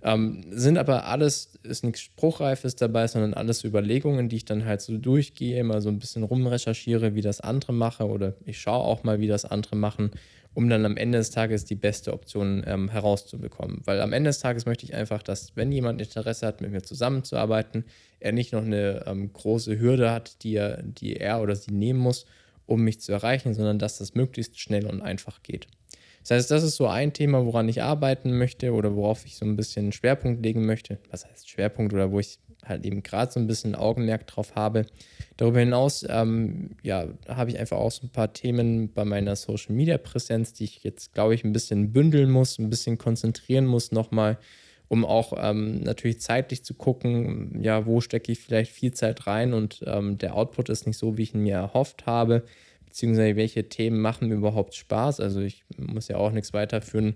Ähm, 0.04 0.44
sind 0.50 0.80
aber 0.80 1.06
alles, 1.06 1.60
ist 1.62 1.84
nichts 1.84 2.02
Spruchreifes 2.02 2.76
dabei, 2.76 3.06
sondern 3.08 3.36
alles 3.36 3.64
Überlegungen, 3.64 4.30
die 4.30 4.38
ich 4.38 4.46
dann 4.46 4.66
halt 4.66 4.82
so 4.82 4.98
durchgehe, 4.98 5.64
mal 5.64 5.82
so 5.82 5.90
ein 5.90 6.00
bisschen 6.00 6.24
rumrecherchiere, 6.24 7.14
wie 7.14 7.22
das 7.22 7.40
andere 7.40 7.72
mache 7.72 8.08
oder 8.08 8.34
ich 8.46 8.60
schaue 8.60 8.84
auch 8.84 9.04
mal, 9.04 9.20
wie 9.20 9.28
das 9.28 9.46
andere 9.46 9.76
machen 9.76 10.12
um 10.54 10.70
dann 10.70 10.86
am 10.86 10.98
Ende 10.98 11.18
des 11.18 11.32
Tages 11.32 11.66
die 11.66 11.76
beste 11.76 12.14
Option 12.14 12.64
ähm, 12.68 12.90
herauszubekommen. 12.90 13.82
Weil 13.86 14.02
am 14.02 14.14
Ende 14.14 14.30
des 14.30 14.40
Tages 14.40 14.66
möchte 14.66 14.86
ich 14.86 14.94
einfach, 14.94 15.24
dass 15.24 15.56
wenn 15.56 15.72
jemand 15.72 16.02
Interesse 16.02 16.46
hat, 16.46 16.62
mit 16.62 16.72
mir 16.72 16.82
zusammenzuarbeiten, 16.82 17.86
er 18.20 18.34
nicht 18.34 18.52
noch 18.52 18.64
eine 18.64 19.06
ähm, 19.08 19.32
große 19.32 19.80
Hürde 19.80 20.12
hat, 20.12 20.44
die 20.44 20.56
er, 20.56 20.84
die 20.84 21.16
er 21.16 21.42
oder 21.42 21.56
sie 21.56 21.72
nehmen 21.72 22.00
muss, 22.00 22.26
um 22.66 22.84
mich 22.84 23.00
zu 23.00 23.12
erreichen, 23.12 23.54
sondern 23.54 23.80
dass 23.80 23.98
das 23.98 24.14
möglichst 24.14 24.60
schnell 24.60 24.86
und 24.86 25.02
einfach 25.02 25.42
geht. 25.44 25.68
Das 26.22 26.32
heißt, 26.32 26.52
das 26.52 26.64
ist 26.64 26.76
so 26.76 26.88
ein 26.88 27.14
Thema, 27.14 27.46
woran 27.46 27.68
ich 27.68 27.82
arbeiten 27.82 28.38
möchte 28.38 28.74
oder 28.74 28.96
worauf 28.96 29.26
ich 29.26 29.38
so 29.38 29.46
ein 29.46 29.56
bisschen 29.56 29.92
Schwerpunkt 29.92 30.44
legen 30.44 30.66
möchte. 30.66 31.00
Was 31.10 31.26
heißt 31.26 31.50
Schwerpunkt 31.50 31.94
oder 31.94 32.12
wo 32.12 32.20
ich 32.20 32.40
halt 32.66 32.86
eben 32.86 33.04
gerade 33.04 33.32
so 33.32 33.40
ein 33.40 33.48
bisschen 33.48 33.76
Augenmerk 33.76 34.28
drauf 34.28 34.56
habe. 34.56 34.86
Darüber 35.38 35.60
hinaus 35.60 36.06
ähm, 36.08 36.72
ja, 36.84 37.08
habe 37.28 37.50
ich 37.50 37.60
einfach 37.60 37.78
auch 37.78 37.92
so 37.92 38.06
ein 38.06 38.12
paar 38.12 38.34
Themen 38.34 38.92
bei 38.94 39.06
meiner 39.06 39.36
Social 39.36 39.74
Media 39.74 39.98
Präsenz, 39.98 40.54
die 40.54 40.66
ich 40.66 40.84
jetzt, 40.84 41.14
glaube 41.14 41.34
ich, 41.34 41.44
ein 41.44 41.54
bisschen 41.54 41.92
bündeln 41.92 42.30
muss, 42.30 42.60
ein 42.60 42.70
bisschen 42.70 42.98
konzentrieren 42.98 43.66
muss 43.66 43.92
nochmal, 43.92 44.38
um 44.88 45.06
auch 45.06 45.34
ähm, 45.38 45.82
natürlich 45.82 46.20
zeitlich 46.20 46.64
zu 46.64 46.74
gucken, 46.74 47.60
ja, 47.62 47.86
wo 47.86 48.02
stecke 48.02 48.32
ich 48.32 48.40
vielleicht 48.40 48.72
viel 48.72 48.94
Zeit 48.94 49.26
rein 49.26 49.54
und 49.54 49.84
ähm, 49.88 50.18
der 50.18 50.36
Output 50.36 50.70
ist 50.70 50.86
nicht 50.86 50.98
so, 50.98 51.18
wie 51.18 51.24
ich 51.24 51.34
ihn 51.34 51.42
mir 51.42 51.56
erhofft 51.56 52.06
habe, 52.06 52.44
beziehungsweise 52.86 53.38
welche 53.38 53.70
Themen 53.70 54.00
machen 54.02 54.28
mir 54.28 54.36
überhaupt 54.36 54.76
Spaß. 54.76 55.22
Also 55.22 55.40
ich 55.40 55.64
muss 55.78 56.10
ja 56.10 56.18
auch 56.18 56.32
nichts 56.32 56.54
weiterführen, 56.54 57.16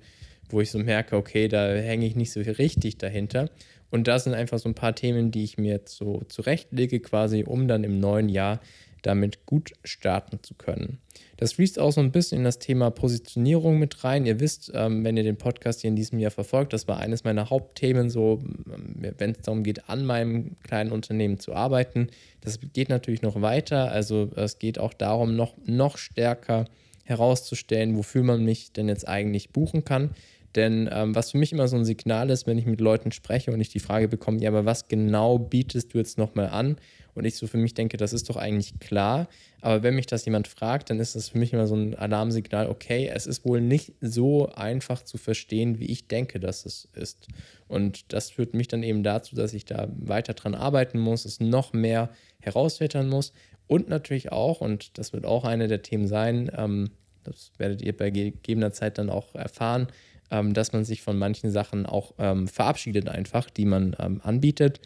wo 0.49 0.61
ich 0.61 0.71
so 0.71 0.79
merke, 0.79 1.15
okay, 1.17 1.47
da 1.47 1.67
hänge 1.67 2.05
ich 2.05 2.15
nicht 2.15 2.31
so 2.31 2.39
richtig 2.39 2.97
dahinter. 2.97 3.49
Und 3.91 4.07
das 4.07 4.25
sind 4.25 4.33
einfach 4.33 4.59
so 4.59 4.69
ein 4.69 4.75
paar 4.75 4.95
Themen, 4.95 5.31
die 5.31 5.43
ich 5.43 5.57
mir 5.57 5.73
jetzt 5.73 5.95
so 5.95 6.21
zurechtlege, 6.27 6.99
quasi, 6.99 7.43
um 7.43 7.67
dann 7.67 7.83
im 7.83 7.99
neuen 7.99 8.29
Jahr 8.29 8.59
damit 9.05 9.45
gut 9.45 9.73
starten 9.83 10.39
zu 10.41 10.55
können. 10.55 10.99
Das 11.37 11.53
fließt 11.53 11.79
auch 11.79 11.91
so 11.91 12.01
ein 12.01 12.11
bisschen 12.11 12.39
in 12.39 12.43
das 12.43 12.59
Thema 12.59 12.89
Positionierung 12.89 13.77
mit 13.77 14.03
rein. 14.03 14.25
Ihr 14.25 14.39
wisst, 14.39 14.71
ähm, 14.73 15.03
wenn 15.03 15.17
ihr 15.17 15.23
den 15.23 15.37
Podcast 15.37 15.81
hier 15.81 15.89
in 15.89 15.95
diesem 15.95 16.17
Jahr 16.17 16.31
verfolgt, 16.31 16.73
das 16.73 16.87
war 16.87 16.97
eines 16.97 17.23
meiner 17.23 17.49
Hauptthemen, 17.49 18.09
so 18.09 18.41
ähm, 18.43 19.13
wenn 19.17 19.31
es 19.31 19.41
darum 19.41 19.63
geht, 19.63 19.89
an 19.89 20.05
meinem 20.05 20.57
kleinen 20.63 20.91
Unternehmen 20.91 21.39
zu 21.39 21.53
arbeiten. 21.53 22.07
Das 22.41 22.59
geht 22.73 22.89
natürlich 22.89 23.21
noch 23.21 23.41
weiter. 23.41 23.91
Also 23.91 24.31
es 24.35 24.59
geht 24.59 24.79
auch 24.79 24.93
darum, 24.93 25.35
noch, 25.35 25.55
noch 25.65 25.97
stärker 25.97 26.65
herauszustellen, 27.03 27.95
wofür 27.97 28.23
man 28.23 28.43
mich 28.43 28.71
denn 28.71 28.87
jetzt 28.87 29.07
eigentlich 29.07 29.51
buchen 29.51 29.85
kann. 29.85 30.11
Denn 30.55 30.89
ähm, 30.91 31.13
was 31.13 31.31
für 31.31 31.37
mich 31.37 31.51
immer 31.51 31.67
so 31.67 31.75
ein 31.75 31.83
Signal 31.83 32.29
ist, 32.29 32.47
wenn 32.47 32.57
ich 32.57 32.65
mit 32.65 32.79
Leuten 32.79 33.11
spreche 33.11 33.51
und 33.51 33.59
ich 33.59 33.69
die 33.69 33.79
Frage 33.79 34.07
bekomme, 34.07 34.39
ja, 34.39 34.49
aber 34.49 34.65
was 34.65 34.87
genau 34.87 35.37
bietest 35.37 35.93
du 35.93 35.97
jetzt 35.97 36.17
nochmal 36.17 36.47
an? 36.47 36.77
Und 37.13 37.25
ich 37.25 37.35
so 37.35 37.47
für 37.47 37.57
mich 37.57 37.73
denke, 37.73 37.97
das 37.97 38.13
ist 38.13 38.29
doch 38.29 38.35
eigentlich 38.35 38.79
klar. 38.79 39.27
Aber 39.61 39.83
wenn 39.83 39.95
mich 39.95 40.05
das 40.05 40.25
jemand 40.25 40.47
fragt, 40.47 40.89
dann 40.89 40.99
ist 40.99 41.15
das 41.15 41.29
für 41.29 41.37
mich 41.37 41.53
immer 41.53 41.67
so 41.67 41.75
ein 41.75 41.95
Alarmsignal, 41.95 42.69
okay, 42.69 43.09
es 43.13 43.25
ist 43.25 43.45
wohl 43.45 43.61
nicht 43.61 43.93
so 44.01 44.49
einfach 44.49 45.01
zu 45.01 45.17
verstehen, 45.17 45.79
wie 45.79 45.85
ich 45.85 46.07
denke, 46.07 46.39
dass 46.39 46.65
es 46.65 46.89
ist. 46.93 47.27
Und 47.67 48.13
das 48.13 48.31
führt 48.31 48.53
mich 48.53 48.67
dann 48.67 48.83
eben 48.83 49.03
dazu, 49.03 49.35
dass 49.35 49.53
ich 49.53 49.65
da 49.65 49.87
weiter 49.97 50.33
dran 50.33 50.55
arbeiten 50.55 50.99
muss, 50.99 51.25
es 51.25 51.39
noch 51.39 51.73
mehr 51.73 52.09
herausfiltern 52.41 53.07
muss. 53.07 53.33
Und 53.67 53.89
natürlich 53.89 54.31
auch, 54.31 54.61
und 54.61 54.97
das 54.97 55.11
wird 55.11 55.25
auch 55.25 55.43
eine 55.43 55.67
der 55.67 55.81
Themen 55.81 56.07
sein, 56.07 56.51
ähm, 56.55 56.91
das 57.23 57.51
werdet 57.57 57.81
ihr 57.81 57.95
bei 57.97 58.11
gegebener 58.11 58.71
Zeit 58.71 58.97
dann 58.99 59.09
auch 59.09 59.33
erfahren, 59.33 59.87
ähm, 60.31 60.53
dass 60.53 60.73
man 60.73 60.85
sich 60.85 61.01
von 61.01 61.17
manchen 61.17 61.51
Sachen 61.51 61.85
auch 61.85 62.13
ähm, 62.17 62.47
verabschiedet 62.47 63.07
einfach, 63.07 63.49
die 63.49 63.65
man 63.65 63.95
ähm, 63.99 64.21
anbietet. 64.23 64.81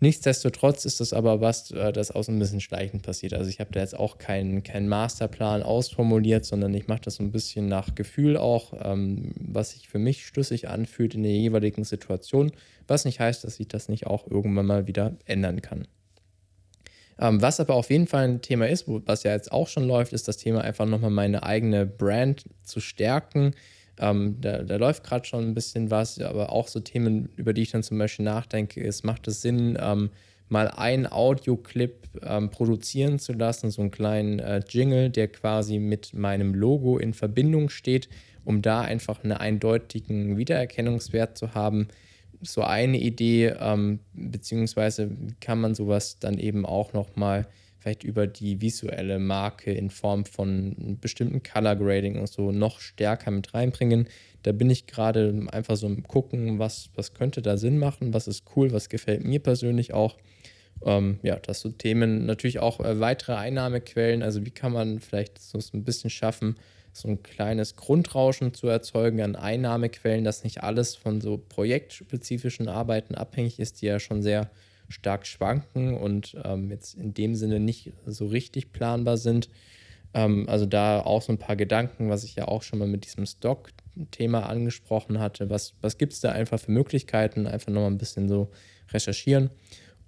Nichtsdestotrotz 0.00 0.84
ist 0.84 1.00
das 1.00 1.14
aber 1.14 1.40
was, 1.40 1.70
äh, 1.70 1.92
das 1.92 2.10
auch 2.10 2.24
so 2.24 2.32
ein 2.32 2.38
bisschen 2.38 2.60
schleichend 2.60 3.02
passiert. 3.02 3.32
Also 3.32 3.48
ich 3.48 3.60
habe 3.60 3.72
da 3.72 3.80
jetzt 3.80 3.98
auch 3.98 4.18
keinen 4.18 4.62
kein 4.62 4.86
Masterplan 4.86 5.62
ausformuliert, 5.62 6.44
sondern 6.44 6.74
ich 6.74 6.88
mache 6.88 7.00
das 7.02 7.14
so 7.14 7.22
ein 7.22 7.32
bisschen 7.32 7.68
nach 7.68 7.94
Gefühl 7.94 8.36
auch, 8.36 8.74
ähm, 8.82 9.32
was 9.38 9.70
sich 9.70 9.88
für 9.88 9.98
mich 9.98 10.26
schlüssig 10.26 10.68
anfühlt 10.68 11.14
in 11.14 11.22
der 11.22 11.32
jeweiligen 11.32 11.84
Situation, 11.84 12.52
was 12.86 13.04
nicht 13.06 13.20
heißt, 13.20 13.44
dass 13.44 13.58
ich 13.58 13.68
das 13.68 13.88
nicht 13.88 14.06
auch 14.06 14.30
irgendwann 14.30 14.66
mal 14.66 14.86
wieder 14.86 15.16
ändern 15.24 15.62
kann. 15.62 15.88
Ähm, 17.18 17.40
was 17.40 17.60
aber 17.60 17.74
auf 17.74 17.90
jeden 17.90 18.06
Fall 18.06 18.24
ein 18.24 18.42
Thema 18.42 18.68
ist, 18.68 18.84
was 18.86 19.22
ja 19.22 19.32
jetzt 19.32 19.52
auch 19.52 19.68
schon 19.68 19.86
läuft, 19.86 20.12
ist 20.12 20.28
das 20.28 20.36
Thema 20.36 20.62
einfach 20.62 20.86
nochmal 20.86 21.10
meine 21.10 21.44
eigene 21.44 21.86
Brand 21.86 22.44
zu 22.62 22.80
stärken, 22.80 23.54
ähm, 23.98 24.36
da, 24.40 24.62
da, 24.62 24.76
läuft 24.76 25.04
gerade 25.04 25.24
schon 25.24 25.44
ein 25.44 25.54
bisschen 25.54 25.90
was, 25.90 26.20
aber 26.20 26.50
auch 26.50 26.68
so 26.68 26.80
Themen, 26.80 27.28
über 27.36 27.52
die 27.52 27.62
ich 27.62 27.70
dann 27.70 27.82
zum 27.82 27.98
Beispiel 27.98 28.24
nachdenke, 28.24 28.80
ist, 28.80 29.04
macht 29.04 29.28
es 29.28 29.42
Sinn, 29.42 29.78
ähm, 29.80 30.10
mal 30.48 30.68
einen 30.68 31.06
Audioclip 31.06 32.08
ähm, 32.22 32.50
produzieren 32.50 33.18
zu 33.18 33.32
lassen, 33.32 33.70
so 33.70 33.82
einen 33.82 33.90
kleinen 33.90 34.38
äh, 34.38 34.62
Jingle, 34.68 35.10
der 35.10 35.28
quasi 35.28 35.78
mit 35.78 36.12
meinem 36.14 36.54
Logo 36.54 36.98
in 36.98 37.14
Verbindung 37.14 37.70
steht, 37.70 38.08
um 38.44 38.62
da 38.62 38.82
einfach 38.82 39.24
einen 39.24 39.32
eindeutigen 39.32 40.36
Wiedererkennungswert 40.36 41.38
zu 41.38 41.54
haben. 41.54 41.88
So 42.42 42.62
eine 42.62 42.98
Idee, 42.98 43.54
ähm, 43.58 44.00
beziehungsweise 44.12 45.10
kann 45.40 45.60
man 45.60 45.74
sowas 45.74 46.18
dann 46.18 46.38
eben 46.38 46.66
auch 46.66 46.92
nochmal 46.92 47.42
mal 47.42 47.48
vielleicht 47.84 48.02
über 48.02 48.26
die 48.26 48.62
visuelle 48.62 49.18
Marke 49.18 49.70
in 49.70 49.90
Form 49.90 50.24
von 50.24 50.96
bestimmten 51.02 51.42
Color 51.42 51.76
Grading 51.76 52.18
und 52.18 52.28
so 52.28 52.50
noch 52.50 52.80
stärker 52.80 53.30
mit 53.30 53.52
reinbringen. 53.52 54.08
Da 54.42 54.52
bin 54.52 54.70
ich 54.70 54.86
gerade 54.86 55.46
einfach 55.52 55.76
so 55.76 55.86
im 55.86 56.02
Gucken, 56.02 56.58
was, 56.58 56.88
was 56.94 57.12
könnte 57.12 57.42
da 57.42 57.58
Sinn 57.58 57.78
machen, 57.78 58.14
was 58.14 58.26
ist 58.26 58.44
cool, 58.56 58.72
was 58.72 58.88
gefällt 58.88 59.22
mir 59.22 59.38
persönlich 59.38 59.92
auch. 59.92 60.16
Ähm, 60.82 61.18
ja, 61.22 61.36
das 61.36 61.60
so 61.60 61.68
Themen, 61.68 62.24
natürlich 62.24 62.58
auch 62.58 62.80
äh, 62.80 63.00
weitere 63.00 63.34
Einnahmequellen, 63.34 64.22
also 64.22 64.46
wie 64.46 64.50
kann 64.50 64.72
man 64.72 65.00
vielleicht 65.00 65.38
so 65.38 65.58
ein 65.74 65.84
bisschen 65.84 66.08
schaffen, 66.08 66.56
so 66.94 67.08
ein 67.08 67.22
kleines 67.22 67.76
Grundrauschen 67.76 68.54
zu 68.54 68.66
erzeugen 68.66 69.20
an 69.20 69.36
Einnahmequellen, 69.36 70.24
dass 70.24 70.42
nicht 70.42 70.62
alles 70.62 70.96
von 70.96 71.20
so 71.20 71.36
projektspezifischen 71.36 72.66
Arbeiten 72.66 73.14
abhängig 73.14 73.58
ist, 73.58 73.82
die 73.82 73.86
ja 73.86 74.00
schon 74.00 74.22
sehr 74.22 74.50
stark 74.88 75.26
schwanken 75.26 75.96
und 75.96 76.36
ähm, 76.44 76.70
jetzt 76.70 76.94
in 76.94 77.14
dem 77.14 77.34
Sinne 77.34 77.60
nicht 77.60 77.92
so 78.06 78.26
richtig 78.26 78.72
planbar 78.72 79.16
sind. 79.16 79.48
Ähm, 80.14 80.48
also 80.48 80.66
da 80.66 81.00
auch 81.00 81.22
so 81.22 81.32
ein 81.32 81.38
paar 81.38 81.56
Gedanken, 81.56 82.08
was 82.08 82.24
ich 82.24 82.36
ja 82.36 82.48
auch 82.48 82.62
schon 82.62 82.78
mal 82.78 82.88
mit 82.88 83.04
diesem 83.04 83.26
Stock-Thema 83.26 84.48
angesprochen 84.48 85.18
hatte. 85.18 85.50
Was, 85.50 85.74
was 85.80 85.98
gibt 85.98 86.12
es 86.12 86.20
da 86.20 86.32
einfach 86.32 86.60
für 86.60 86.70
Möglichkeiten? 86.70 87.46
Einfach 87.46 87.72
nochmal 87.72 87.90
ein 87.90 87.98
bisschen 87.98 88.28
so 88.28 88.50
recherchieren. 88.92 89.50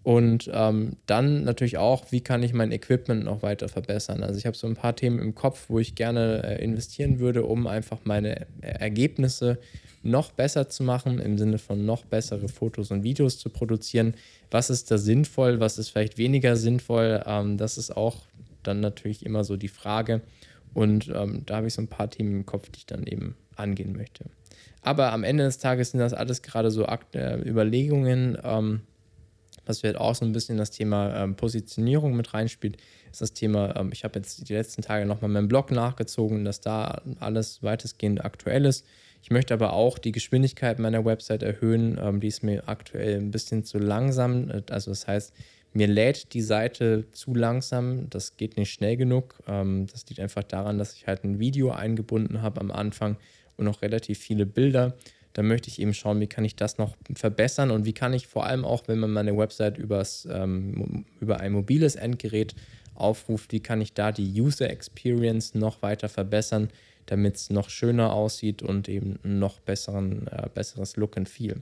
Und 0.07 0.49
ähm, 0.55 0.93
dann 1.07 1.43
natürlich 1.43 1.79
auch, 1.79 2.13
wie 2.13 2.21
kann 2.21 2.45
ich 2.45 2.53
mein 2.53 2.71
Equipment 2.71 3.25
noch 3.25 3.43
weiter 3.43 3.69
verbessern? 3.69 4.23
Also 4.23 4.39
ich 4.39 4.47
habe 4.47 4.57
so 4.57 4.69
ein 4.69 4.77
paar 4.77 4.95
Themen 4.95 5.19
im 5.19 5.35
Kopf, 5.35 5.65
wo 5.67 5.81
ich 5.81 5.97
gerne 5.97 6.45
äh, 6.45 6.63
investieren 6.63 7.19
würde, 7.19 7.45
um 7.45 7.67
einfach 7.67 7.99
meine 8.05 8.47
Ergebnisse 8.61 9.59
noch 10.05 10.31
besser 10.31 10.69
zu 10.69 10.85
machen, 10.85 11.19
im 11.19 11.39
Sinne 11.39 11.59
von 11.59 11.85
noch 11.85 12.05
bessere 12.05 12.47
Fotos 12.47 12.93
und 12.93 13.03
Videos 13.03 13.41
zu 13.41 13.51
produzieren. 13.51 14.15
Was 14.53 14.71
ist 14.71 14.93
da 14.93 14.99
sinnvoll, 14.99 15.59
was 15.59 15.77
ist 15.77 15.89
vielleicht 15.89 16.19
weniger 16.19 16.55
sinnvoll? 16.55 17.25
Ähm, 17.27 17.57
das 17.57 17.77
ist 17.77 17.97
auch 17.97 18.19
dann 18.63 18.79
natürlich 18.79 19.27
immer 19.27 19.43
so 19.43 19.57
die 19.57 19.67
Frage. 19.67 20.21
Und 20.73 21.11
ähm, 21.13 21.43
da 21.47 21.57
habe 21.57 21.67
ich 21.67 21.75
so 21.75 21.83
ein 21.83 21.89
paar 21.89 22.11
Themen 22.11 22.33
im 22.33 22.47
Kopf, 22.47 22.69
die 22.69 22.79
ich 22.79 22.87
dann 22.87 23.09
eben 23.09 23.35
angehen 23.57 23.97
möchte. 23.97 24.27
Aber 24.83 25.11
am 25.11 25.25
Ende 25.25 25.43
des 25.43 25.59
Tages 25.59 25.91
sind 25.91 25.99
das 25.99 26.15
alles 26.15 26.43
gerade 26.43 26.71
so 26.71 26.87
Akt 26.87 27.17
äh, 27.17 27.39
Überlegungen. 27.39 28.39
Was 29.67 29.83
wird 29.83 29.97
auch 29.97 30.15
so 30.15 30.25
ein 30.25 30.33
bisschen 30.33 30.57
das 30.57 30.71
Thema 30.71 31.23
ähm, 31.23 31.37
Positionierung 31.37 32.17
mit 32.17 32.33
reinspielt, 32.33 32.79
ist 33.11 33.21
das 33.21 33.33
Thema, 33.33 33.77
ähm, 33.77 33.91
ich 33.93 34.05
habe 34.05 34.19
jetzt 34.19 34.49
die 34.49 34.55
letzten 34.55 34.83
Tage 34.83 35.05
nochmal 35.05 35.31
meinen 35.31 35.49
Blog 35.49 35.71
nachgezogen, 35.71 36.45
dass 36.45 36.61
da 36.61 37.03
alles 37.21 37.63
weitestgehend 37.63 38.25
aktuell 38.25 38.65
ist. 38.65 38.87
Ich 39.23 39.31
möchte 39.31 39.55
aber 39.55 39.73
auch 39.73 39.99
die 39.99 40.13
Geschwindigkeit 40.13 40.79
meiner 40.79 41.05
Website 41.05 41.43
erhöhen. 41.43 41.99
Ähm, 42.01 42.21
die 42.21 42.29
ist 42.29 42.43
mir 42.43 42.69
aktuell 42.69 43.17
ein 43.17 43.33
bisschen 43.33 43.65
zu 43.65 43.79
langsam. 43.79 44.63
Also 44.71 44.93
das 44.93 45.07
heißt, 45.09 45.35
mir 45.73 45.89
lädt 45.89 46.33
die 46.33 46.43
Seite 46.43 47.11
zu 47.11 47.35
langsam. 47.35 48.09
Das 48.09 48.37
geht 48.37 48.57
nicht 48.57 48.73
schnell 48.73 48.97
genug. 48.97 49.35
Ähm, 49.47 49.87
das 49.91 50.07
liegt 50.09 50.21
einfach 50.21 50.45
daran, 50.45 50.79
dass 50.79 50.95
ich 50.95 51.07
halt 51.07 51.25
ein 51.25 51.39
Video 51.39 51.71
eingebunden 51.71 52.41
habe 52.41 52.61
am 52.61 52.71
Anfang 52.71 53.17
und 53.57 53.65
noch 53.65 53.83
relativ 53.83 54.19
viele 54.19 54.47
Bilder. 54.47 54.95
Da 55.37 55.43
möchte 55.43 55.69
ich 55.69 55.83
eben 55.83 55.93
schauen, 55.93 56.19
wie 56.21 56.29
kann 56.29 56.47
ich 56.47 56.57
das 56.57 56.79
noch 56.79 56.97
verbessern 57.15 57.71
und 57.71 57.85
wie 57.85 57.93
kann 57.93 58.15
ich 58.15 58.27
vor 58.27 58.47
allem 58.47 58.65
auch, 58.65 58.89
wenn 58.89 58.99
man 58.99 59.13
meine 59.13 59.37
Website 59.37 59.77
übers, 59.77 60.27
ähm, 60.33 61.05
über 61.21 61.41
ein 61.41 61.53
mobiles 61.53 61.95
Endgerät 61.95 62.55
aufruft, 62.95 63.53
wie 63.53 63.61
kann 63.61 63.83
ich 63.83 63.93
da 63.93 64.13
die 64.13 64.41
User 64.41 64.71
Experience 64.71 65.55
noch 65.55 65.83
weiter 65.83 66.09
verbessern, 66.09 66.71
damit 67.05 67.37
es 67.37 67.51
noch 67.51 67.69
schöner 67.69 68.15
aussieht 68.15 68.63
und 68.63 68.89
eben 68.89 69.19
noch 69.25 69.61
besseren, 69.61 70.27
äh, 70.29 70.49
besseres 70.55 70.97
Look 70.97 71.19
and 71.19 71.29
Feel. 71.29 71.61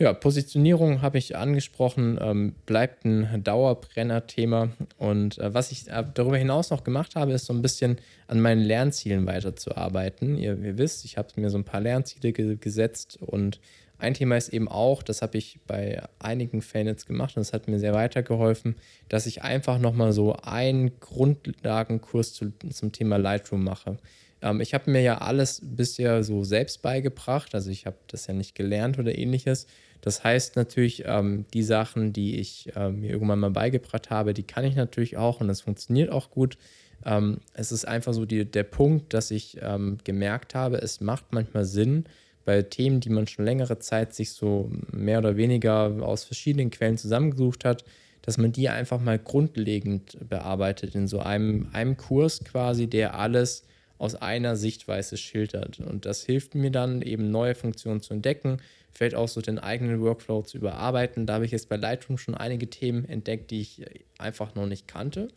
Ja, 0.00 0.12
Positionierung 0.12 1.02
habe 1.02 1.18
ich 1.18 1.36
angesprochen, 1.36 2.18
ähm, 2.20 2.56
bleibt 2.66 3.04
ein 3.04 3.44
Dauerbrenner-Thema. 3.44 4.70
Und 4.98 5.38
äh, 5.38 5.54
was 5.54 5.70
ich 5.70 5.88
äh, 5.88 6.04
darüber 6.12 6.36
hinaus 6.36 6.70
noch 6.70 6.82
gemacht 6.82 7.14
habe, 7.14 7.32
ist 7.32 7.46
so 7.46 7.52
ein 7.52 7.62
bisschen 7.62 7.98
an 8.26 8.40
meinen 8.40 8.60
Lernzielen 8.60 9.24
weiterzuarbeiten. 9.26 10.36
Ihr, 10.36 10.58
ihr 10.58 10.78
wisst, 10.78 11.04
ich 11.04 11.16
habe 11.16 11.28
mir 11.36 11.48
so 11.48 11.58
ein 11.58 11.64
paar 11.64 11.80
Lernziele 11.80 12.32
ge 12.32 12.56
gesetzt 12.56 13.18
und 13.20 13.60
ein 13.98 14.14
Thema 14.14 14.36
ist 14.36 14.48
eben 14.48 14.66
auch, 14.66 15.04
das 15.04 15.22
habe 15.22 15.38
ich 15.38 15.60
bei 15.68 16.02
einigen 16.18 16.60
Fans 16.60 16.88
jetzt 16.88 17.06
gemacht 17.06 17.36
und 17.36 17.40
das 17.40 17.52
hat 17.52 17.68
mir 17.68 17.78
sehr 17.78 17.94
weitergeholfen, 17.94 18.74
dass 19.08 19.26
ich 19.26 19.42
einfach 19.42 19.78
nochmal 19.78 20.12
so 20.12 20.34
einen 20.42 20.98
Grundlagenkurs 20.98 22.34
zu, 22.34 22.52
zum 22.70 22.90
Thema 22.90 23.16
Lightroom 23.16 23.62
mache. 23.62 23.96
Ähm, 24.44 24.60
ich 24.60 24.74
habe 24.74 24.90
mir 24.90 25.00
ja 25.00 25.18
alles 25.18 25.60
bisher 25.64 26.22
so 26.22 26.44
selbst 26.44 26.82
beigebracht, 26.82 27.54
also 27.54 27.70
ich 27.70 27.86
habe 27.86 27.96
das 28.06 28.26
ja 28.26 28.34
nicht 28.34 28.54
gelernt 28.54 28.98
oder 28.98 29.16
ähnliches. 29.16 29.66
Das 30.02 30.22
heißt 30.22 30.56
natürlich, 30.56 31.04
ähm, 31.06 31.46
die 31.54 31.62
Sachen, 31.62 32.12
die 32.12 32.38
ich 32.38 32.70
äh, 32.76 32.90
mir 32.90 33.10
irgendwann 33.10 33.40
mal 33.40 33.50
beigebracht 33.50 34.10
habe, 34.10 34.34
die 34.34 34.42
kann 34.42 34.64
ich 34.64 34.76
natürlich 34.76 35.16
auch 35.16 35.40
und 35.40 35.48
das 35.48 35.62
funktioniert 35.62 36.10
auch 36.10 36.30
gut. 36.30 36.58
Ähm, 37.06 37.38
es 37.54 37.72
ist 37.72 37.88
einfach 37.88 38.12
so 38.12 38.26
die, 38.26 38.44
der 38.44 38.64
Punkt, 38.64 39.14
dass 39.14 39.30
ich 39.30 39.58
ähm, 39.62 39.98
gemerkt 40.04 40.54
habe, 40.54 40.76
es 40.76 41.00
macht 41.00 41.32
manchmal 41.32 41.64
Sinn, 41.64 42.04
bei 42.44 42.60
Themen, 42.60 43.00
die 43.00 43.08
man 43.08 43.26
schon 43.26 43.46
längere 43.46 43.78
Zeit 43.78 44.14
sich 44.14 44.32
so 44.32 44.70
mehr 44.92 45.18
oder 45.18 45.38
weniger 45.38 45.96
aus 46.02 46.24
verschiedenen 46.24 46.70
Quellen 46.70 46.98
zusammengesucht 46.98 47.64
hat, 47.64 47.84
dass 48.20 48.36
man 48.36 48.52
die 48.52 48.68
einfach 48.68 49.00
mal 49.00 49.18
grundlegend 49.18 50.18
bearbeitet 50.28 50.94
in 50.94 51.08
so 51.08 51.20
einem, 51.20 51.68
einem 51.72 51.96
Kurs 51.96 52.40
quasi, 52.44 52.86
der 52.86 53.18
alles 53.18 53.64
aus 53.98 54.14
einer 54.14 54.56
Sichtweise 54.56 55.16
schildert. 55.16 55.80
Und 55.80 56.06
das 56.06 56.24
hilft 56.24 56.54
mir 56.54 56.70
dann 56.70 57.02
eben 57.02 57.30
neue 57.30 57.54
Funktionen 57.54 58.00
zu 58.00 58.14
entdecken, 58.14 58.58
vielleicht 58.92 59.14
auch 59.14 59.28
so 59.28 59.40
den 59.40 59.58
eigenen 59.58 60.00
Workflow 60.00 60.42
zu 60.42 60.58
überarbeiten. 60.58 61.26
Da 61.26 61.34
habe 61.34 61.44
ich 61.44 61.52
jetzt 61.52 61.68
bei 61.68 61.76
Lightroom 61.76 62.18
schon 62.18 62.34
einige 62.34 62.68
Themen 62.68 63.04
entdeckt, 63.04 63.50
die 63.50 63.60
ich 63.60 63.84
einfach 64.18 64.54
noch 64.54 64.66
nicht 64.66 64.88
kannte. 64.88 65.28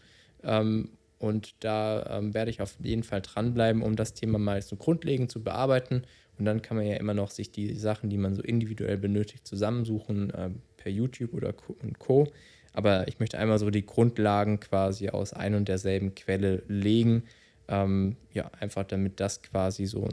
Ähm, 0.44 0.90
und 1.20 1.56
da 1.62 2.18
ähm, 2.18 2.34
werde 2.34 2.52
ich 2.52 2.62
auf 2.62 2.76
jeden 2.82 3.04
Fall 3.04 3.22
dranbleiben, 3.22 3.82
um 3.82 3.96
das 3.96 4.14
Thema 4.14 4.38
mal 4.38 4.62
so 4.62 4.76
grundlegend 4.76 5.32
zu 5.32 5.44
bearbeiten 5.44 6.04
und 6.38 6.46
dann 6.46 6.62
kann 6.62 6.78
man 6.78 6.86
ja 6.86 6.96
immer 6.98 7.14
noch 7.14 7.32
sich 7.32 7.52
die 7.52 7.74
Sachen, 7.74 8.10
die 8.10 8.18
man 8.18 8.36
so 8.36 8.42
individuell 8.42 8.98
benötigt, 8.98 9.48
zusammensuchen 9.48 10.30
äh, 10.32 10.50
per 10.78 10.92
YouTube 10.92 11.34
oder 11.34 11.54
Co. 11.98 12.28
Aber 12.74 13.08
ich 13.08 13.20
möchte 13.20 13.40
einmal 13.40 13.58
so 13.58 13.70
die 13.70 13.86
Grundlagen 13.86 14.60
quasi 14.60 15.10
aus 15.10 15.34
ein 15.34 15.56
und 15.56 15.68
derselben 15.68 16.14
Quelle 16.14 16.64
legen. 16.68 17.24
Ähm, 17.68 18.18
ja, 18.32 18.50
einfach 18.60 18.84
damit 18.84 19.20
das 19.20 19.42
quasi 19.42 19.86
so 19.86 20.08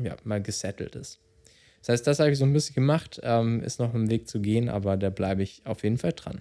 ja, 0.00 0.16
mal 0.24 0.42
gesettelt 0.42 0.94
ist. 0.94 1.18
Das 1.80 1.90
heißt, 1.90 2.06
das 2.06 2.18
habe 2.18 2.30
ich 2.30 2.38
so 2.38 2.44
ein 2.44 2.52
bisschen 2.52 2.74
gemacht. 2.74 3.20
Ähm, 3.22 3.62
ist 3.62 3.78
noch 3.78 3.94
ein 3.94 4.10
Weg 4.10 4.28
zu 4.28 4.40
gehen, 4.40 4.68
aber 4.68 4.96
da 4.96 5.10
bleibe 5.10 5.42
ich 5.42 5.62
auf 5.64 5.84
jeden 5.84 5.98
Fall 5.98 6.12
dran. 6.12 6.40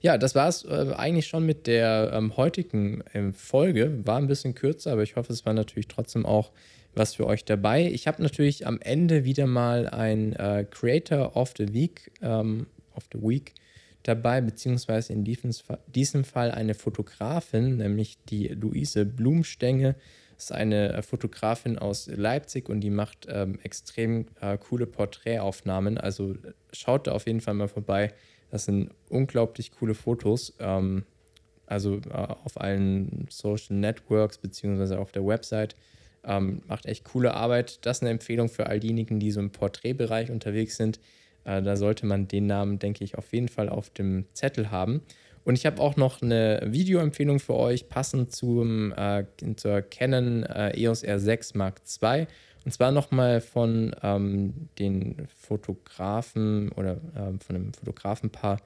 Ja, 0.00 0.18
das 0.18 0.34
war 0.34 0.48
es 0.48 0.64
äh, 0.64 0.92
eigentlich 0.96 1.28
schon 1.28 1.46
mit 1.46 1.66
der 1.66 2.10
ähm, 2.12 2.36
heutigen 2.36 3.04
ähm, 3.14 3.32
Folge. 3.32 4.04
War 4.04 4.18
ein 4.18 4.26
bisschen 4.26 4.54
kürzer, 4.54 4.92
aber 4.92 5.02
ich 5.02 5.16
hoffe, 5.16 5.32
es 5.32 5.46
war 5.46 5.54
natürlich 5.54 5.88
trotzdem 5.88 6.26
auch 6.26 6.50
was 6.94 7.14
für 7.14 7.26
euch 7.26 7.44
dabei. 7.44 7.86
Ich 7.86 8.06
habe 8.06 8.22
natürlich 8.22 8.66
am 8.66 8.80
Ende 8.80 9.24
wieder 9.24 9.46
mal 9.46 9.88
ein 9.88 10.34
äh, 10.34 10.66
Creator 10.70 11.36
of 11.36 11.54
the 11.56 11.72
Week, 11.72 12.10
ähm, 12.20 12.66
of 12.94 13.04
the 13.12 13.20
Week 13.22 13.54
dabei, 14.02 14.40
beziehungsweise 14.40 15.12
in 15.12 15.24
diesem 15.24 16.24
Fall 16.24 16.50
eine 16.50 16.74
Fotografin, 16.74 17.76
nämlich 17.76 18.18
die 18.24 18.48
Luise 18.48 19.04
Blumstenge. 19.04 19.94
Das 20.34 20.44
ist 20.46 20.52
eine 20.52 20.92
äh, 20.92 21.02
Fotografin 21.02 21.78
aus 21.78 22.08
Leipzig 22.08 22.68
und 22.68 22.80
die 22.80 22.90
macht 22.90 23.26
ähm, 23.28 23.58
extrem 23.62 24.26
äh, 24.40 24.58
coole 24.58 24.86
Porträtaufnahmen. 24.86 25.98
Also 25.98 26.34
schaut 26.72 27.06
da 27.06 27.12
auf 27.12 27.26
jeden 27.26 27.40
Fall 27.40 27.54
mal 27.54 27.68
vorbei. 27.68 28.12
Das 28.50 28.64
sind 28.64 28.90
unglaublich 29.08 29.70
coole 29.70 29.94
Fotos. 29.94 30.54
Ähm, 30.58 31.04
also 31.66 32.00
äh, 32.10 32.12
auf 32.12 32.60
allen 32.60 33.26
Social 33.30 33.76
Networks 33.76 34.38
beziehungsweise 34.38 34.98
auf 34.98 35.12
der 35.12 35.24
Website. 35.24 35.76
Ähm, 36.24 36.62
macht 36.66 36.86
echt 36.86 37.04
coole 37.04 37.34
Arbeit. 37.34 37.84
Das 37.86 37.98
ist 37.98 38.02
eine 38.02 38.10
Empfehlung 38.10 38.48
für 38.48 38.66
all 38.66 38.80
diejenigen, 38.80 39.20
die 39.20 39.30
so 39.30 39.40
im 39.40 39.50
Porträtbereich 39.50 40.30
unterwegs 40.30 40.76
sind. 40.76 41.00
Äh, 41.44 41.62
da 41.62 41.76
sollte 41.76 42.06
man 42.06 42.28
den 42.28 42.46
Namen, 42.46 42.78
denke 42.78 43.04
ich, 43.04 43.16
auf 43.16 43.32
jeden 43.32 43.48
Fall 43.48 43.68
auf 43.68 43.90
dem 43.90 44.26
Zettel 44.32 44.70
haben. 44.70 45.02
Und 45.44 45.58
ich 45.58 45.66
habe 45.66 45.80
auch 45.80 45.96
noch 45.96 46.22
eine 46.22 46.60
Videoempfehlung 46.64 47.40
für 47.40 47.54
euch, 47.54 47.88
passend 47.88 48.32
zum, 48.32 48.92
äh, 48.92 49.24
zur 49.56 49.82
Canon 49.82 50.44
äh, 50.44 50.78
EOS 50.80 51.04
R6 51.04 51.56
Mark 51.56 51.80
II. 52.00 52.26
Und 52.64 52.70
zwar 52.70 52.92
nochmal 52.92 53.40
von 53.40 53.94
ähm, 54.02 54.68
den 54.78 55.26
Fotografen 55.40 56.70
oder 56.72 56.92
äh, 56.92 57.44
von 57.44 57.56
einem 57.56 57.74
Fotografenpaar 57.74 58.58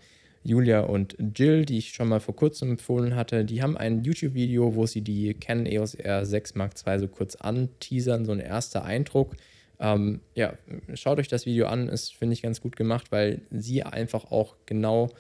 Julia 0.42 0.80
und 0.80 1.16
Jill, 1.35 1.64
die 1.64 1.78
ich 1.78 1.92
schon 1.92 2.09
mal 2.09 2.21
vor 2.21 2.37
kurzem 2.37 2.73
empfohlen 2.73 3.16
hatte. 3.16 3.45
Die 3.45 3.62
haben 3.62 3.76
ein 3.76 4.04
YouTube-Video, 4.04 4.75
wo 4.75 4.87
sie 4.87 5.00
die 5.00 5.35
Canon 5.35 5.66
EOS 5.66 5.99
R6 5.99 6.56
Mark 6.56 6.75
II 6.87 6.99
so 7.00 7.09
kurz 7.09 7.37
anteasern, 7.37 8.25
so 8.25 8.33
ein 8.33 8.40
erster 8.40 8.85
Eindruck. 8.85 9.35
Ähm, 9.78 10.21
ja, 10.35 10.54
schaut 10.95 11.18
euch 11.18 11.28
das 11.28 11.47
Video 11.47 11.66
an, 11.66 11.88
ist, 11.88 12.14
finde 12.14 12.35
ich, 12.35 12.42
ganz 12.42 12.61
gut 12.61 12.76
gemacht, 12.76 13.12
weil 13.12 13.42
sie 13.50 13.83
einfach 13.83 14.30
auch 14.30 14.56
genau 14.66 15.11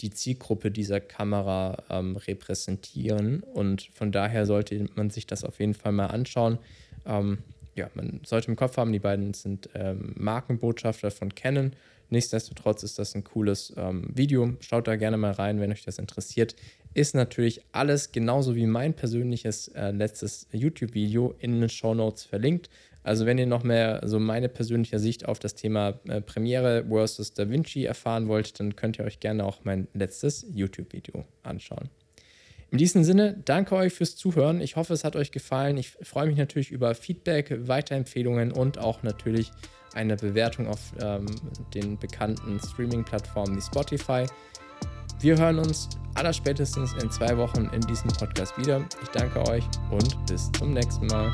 die 0.00 0.10
Zielgruppe 0.10 0.70
dieser 0.70 1.00
Kamera 1.00 1.82
ähm, 1.88 2.16
repräsentieren 2.16 3.40
und 3.40 3.82
von 3.94 4.12
daher 4.12 4.44
sollte 4.46 4.86
man 4.94 5.10
sich 5.10 5.26
das 5.26 5.44
auf 5.44 5.58
jeden 5.58 5.74
Fall 5.74 5.92
mal 5.92 6.06
anschauen. 6.06 6.58
Ähm, 7.06 7.38
ja, 7.74 7.90
man 7.94 8.20
sollte 8.24 8.48
im 8.48 8.56
Kopf 8.56 8.76
haben, 8.76 8.92
die 8.92 8.98
beiden 8.98 9.34
sind 9.34 9.68
ähm, 9.74 10.14
Markenbotschafter 10.16 11.10
von 11.10 11.34
Canon. 11.34 11.72
Nichtsdestotrotz 12.08 12.82
ist 12.82 12.98
das 12.98 13.14
ein 13.14 13.24
cooles 13.24 13.72
ähm, 13.76 14.08
Video. 14.14 14.54
Schaut 14.60 14.86
da 14.86 14.96
gerne 14.96 15.16
mal 15.16 15.32
rein, 15.32 15.60
wenn 15.60 15.72
euch 15.72 15.84
das 15.84 15.98
interessiert. 15.98 16.54
Ist 16.94 17.14
natürlich 17.14 17.62
alles 17.72 18.12
genauso 18.12 18.54
wie 18.54 18.66
mein 18.66 18.94
persönliches 18.94 19.68
äh, 19.68 19.90
letztes 19.90 20.46
YouTube-Video 20.52 21.34
in 21.38 21.60
den 21.60 21.68
Show 21.68 21.94
Notes 21.94 22.24
verlinkt. 22.24 22.70
Also 23.06 23.24
wenn 23.24 23.38
ihr 23.38 23.46
noch 23.46 23.62
mehr 23.62 24.00
so 24.04 24.18
meine 24.18 24.48
persönliche 24.48 24.98
Sicht 24.98 25.28
auf 25.28 25.38
das 25.38 25.54
Thema 25.54 26.00
äh, 26.08 26.20
Premiere 26.20 26.84
versus 26.88 27.32
Da 27.32 27.48
Vinci 27.48 27.84
erfahren 27.84 28.26
wollt, 28.26 28.58
dann 28.58 28.74
könnt 28.74 28.98
ihr 28.98 29.04
euch 29.04 29.20
gerne 29.20 29.44
auch 29.44 29.60
mein 29.62 29.86
letztes 29.94 30.44
YouTube-Video 30.52 31.24
anschauen. 31.44 31.88
In 32.72 32.78
diesem 32.78 33.04
Sinne, 33.04 33.40
danke 33.44 33.76
euch 33.76 33.92
fürs 33.92 34.16
Zuhören. 34.16 34.60
Ich 34.60 34.74
hoffe, 34.74 34.92
es 34.92 35.04
hat 35.04 35.14
euch 35.14 35.30
gefallen. 35.30 35.76
Ich 35.76 35.90
freue 35.90 36.26
mich 36.26 36.36
natürlich 36.36 36.72
über 36.72 36.96
Feedback, 36.96 37.68
Weiterempfehlungen 37.68 38.50
und 38.50 38.78
auch 38.78 39.04
natürlich 39.04 39.52
eine 39.94 40.16
Bewertung 40.16 40.66
auf 40.66 40.92
ähm, 41.00 41.26
den 41.74 41.96
bekannten 41.98 42.58
Streaming-Plattformen 42.58 43.56
wie 43.56 43.62
Spotify. 43.62 44.26
Wir 45.20 45.38
hören 45.38 45.60
uns 45.60 45.88
allerspätestens 46.14 46.92
in 47.00 47.08
zwei 47.12 47.36
Wochen 47.38 47.70
in 47.72 47.82
diesem 47.82 48.10
Podcast 48.10 48.58
wieder. 48.58 48.84
Ich 49.00 49.08
danke 49.10 49.48
euch 49.48 49.64
und 49.92 50.26
bis 50.26 50.50
zum 50.58 50.72
nächsten 50.72 51.06
Mal. 51.06 51.32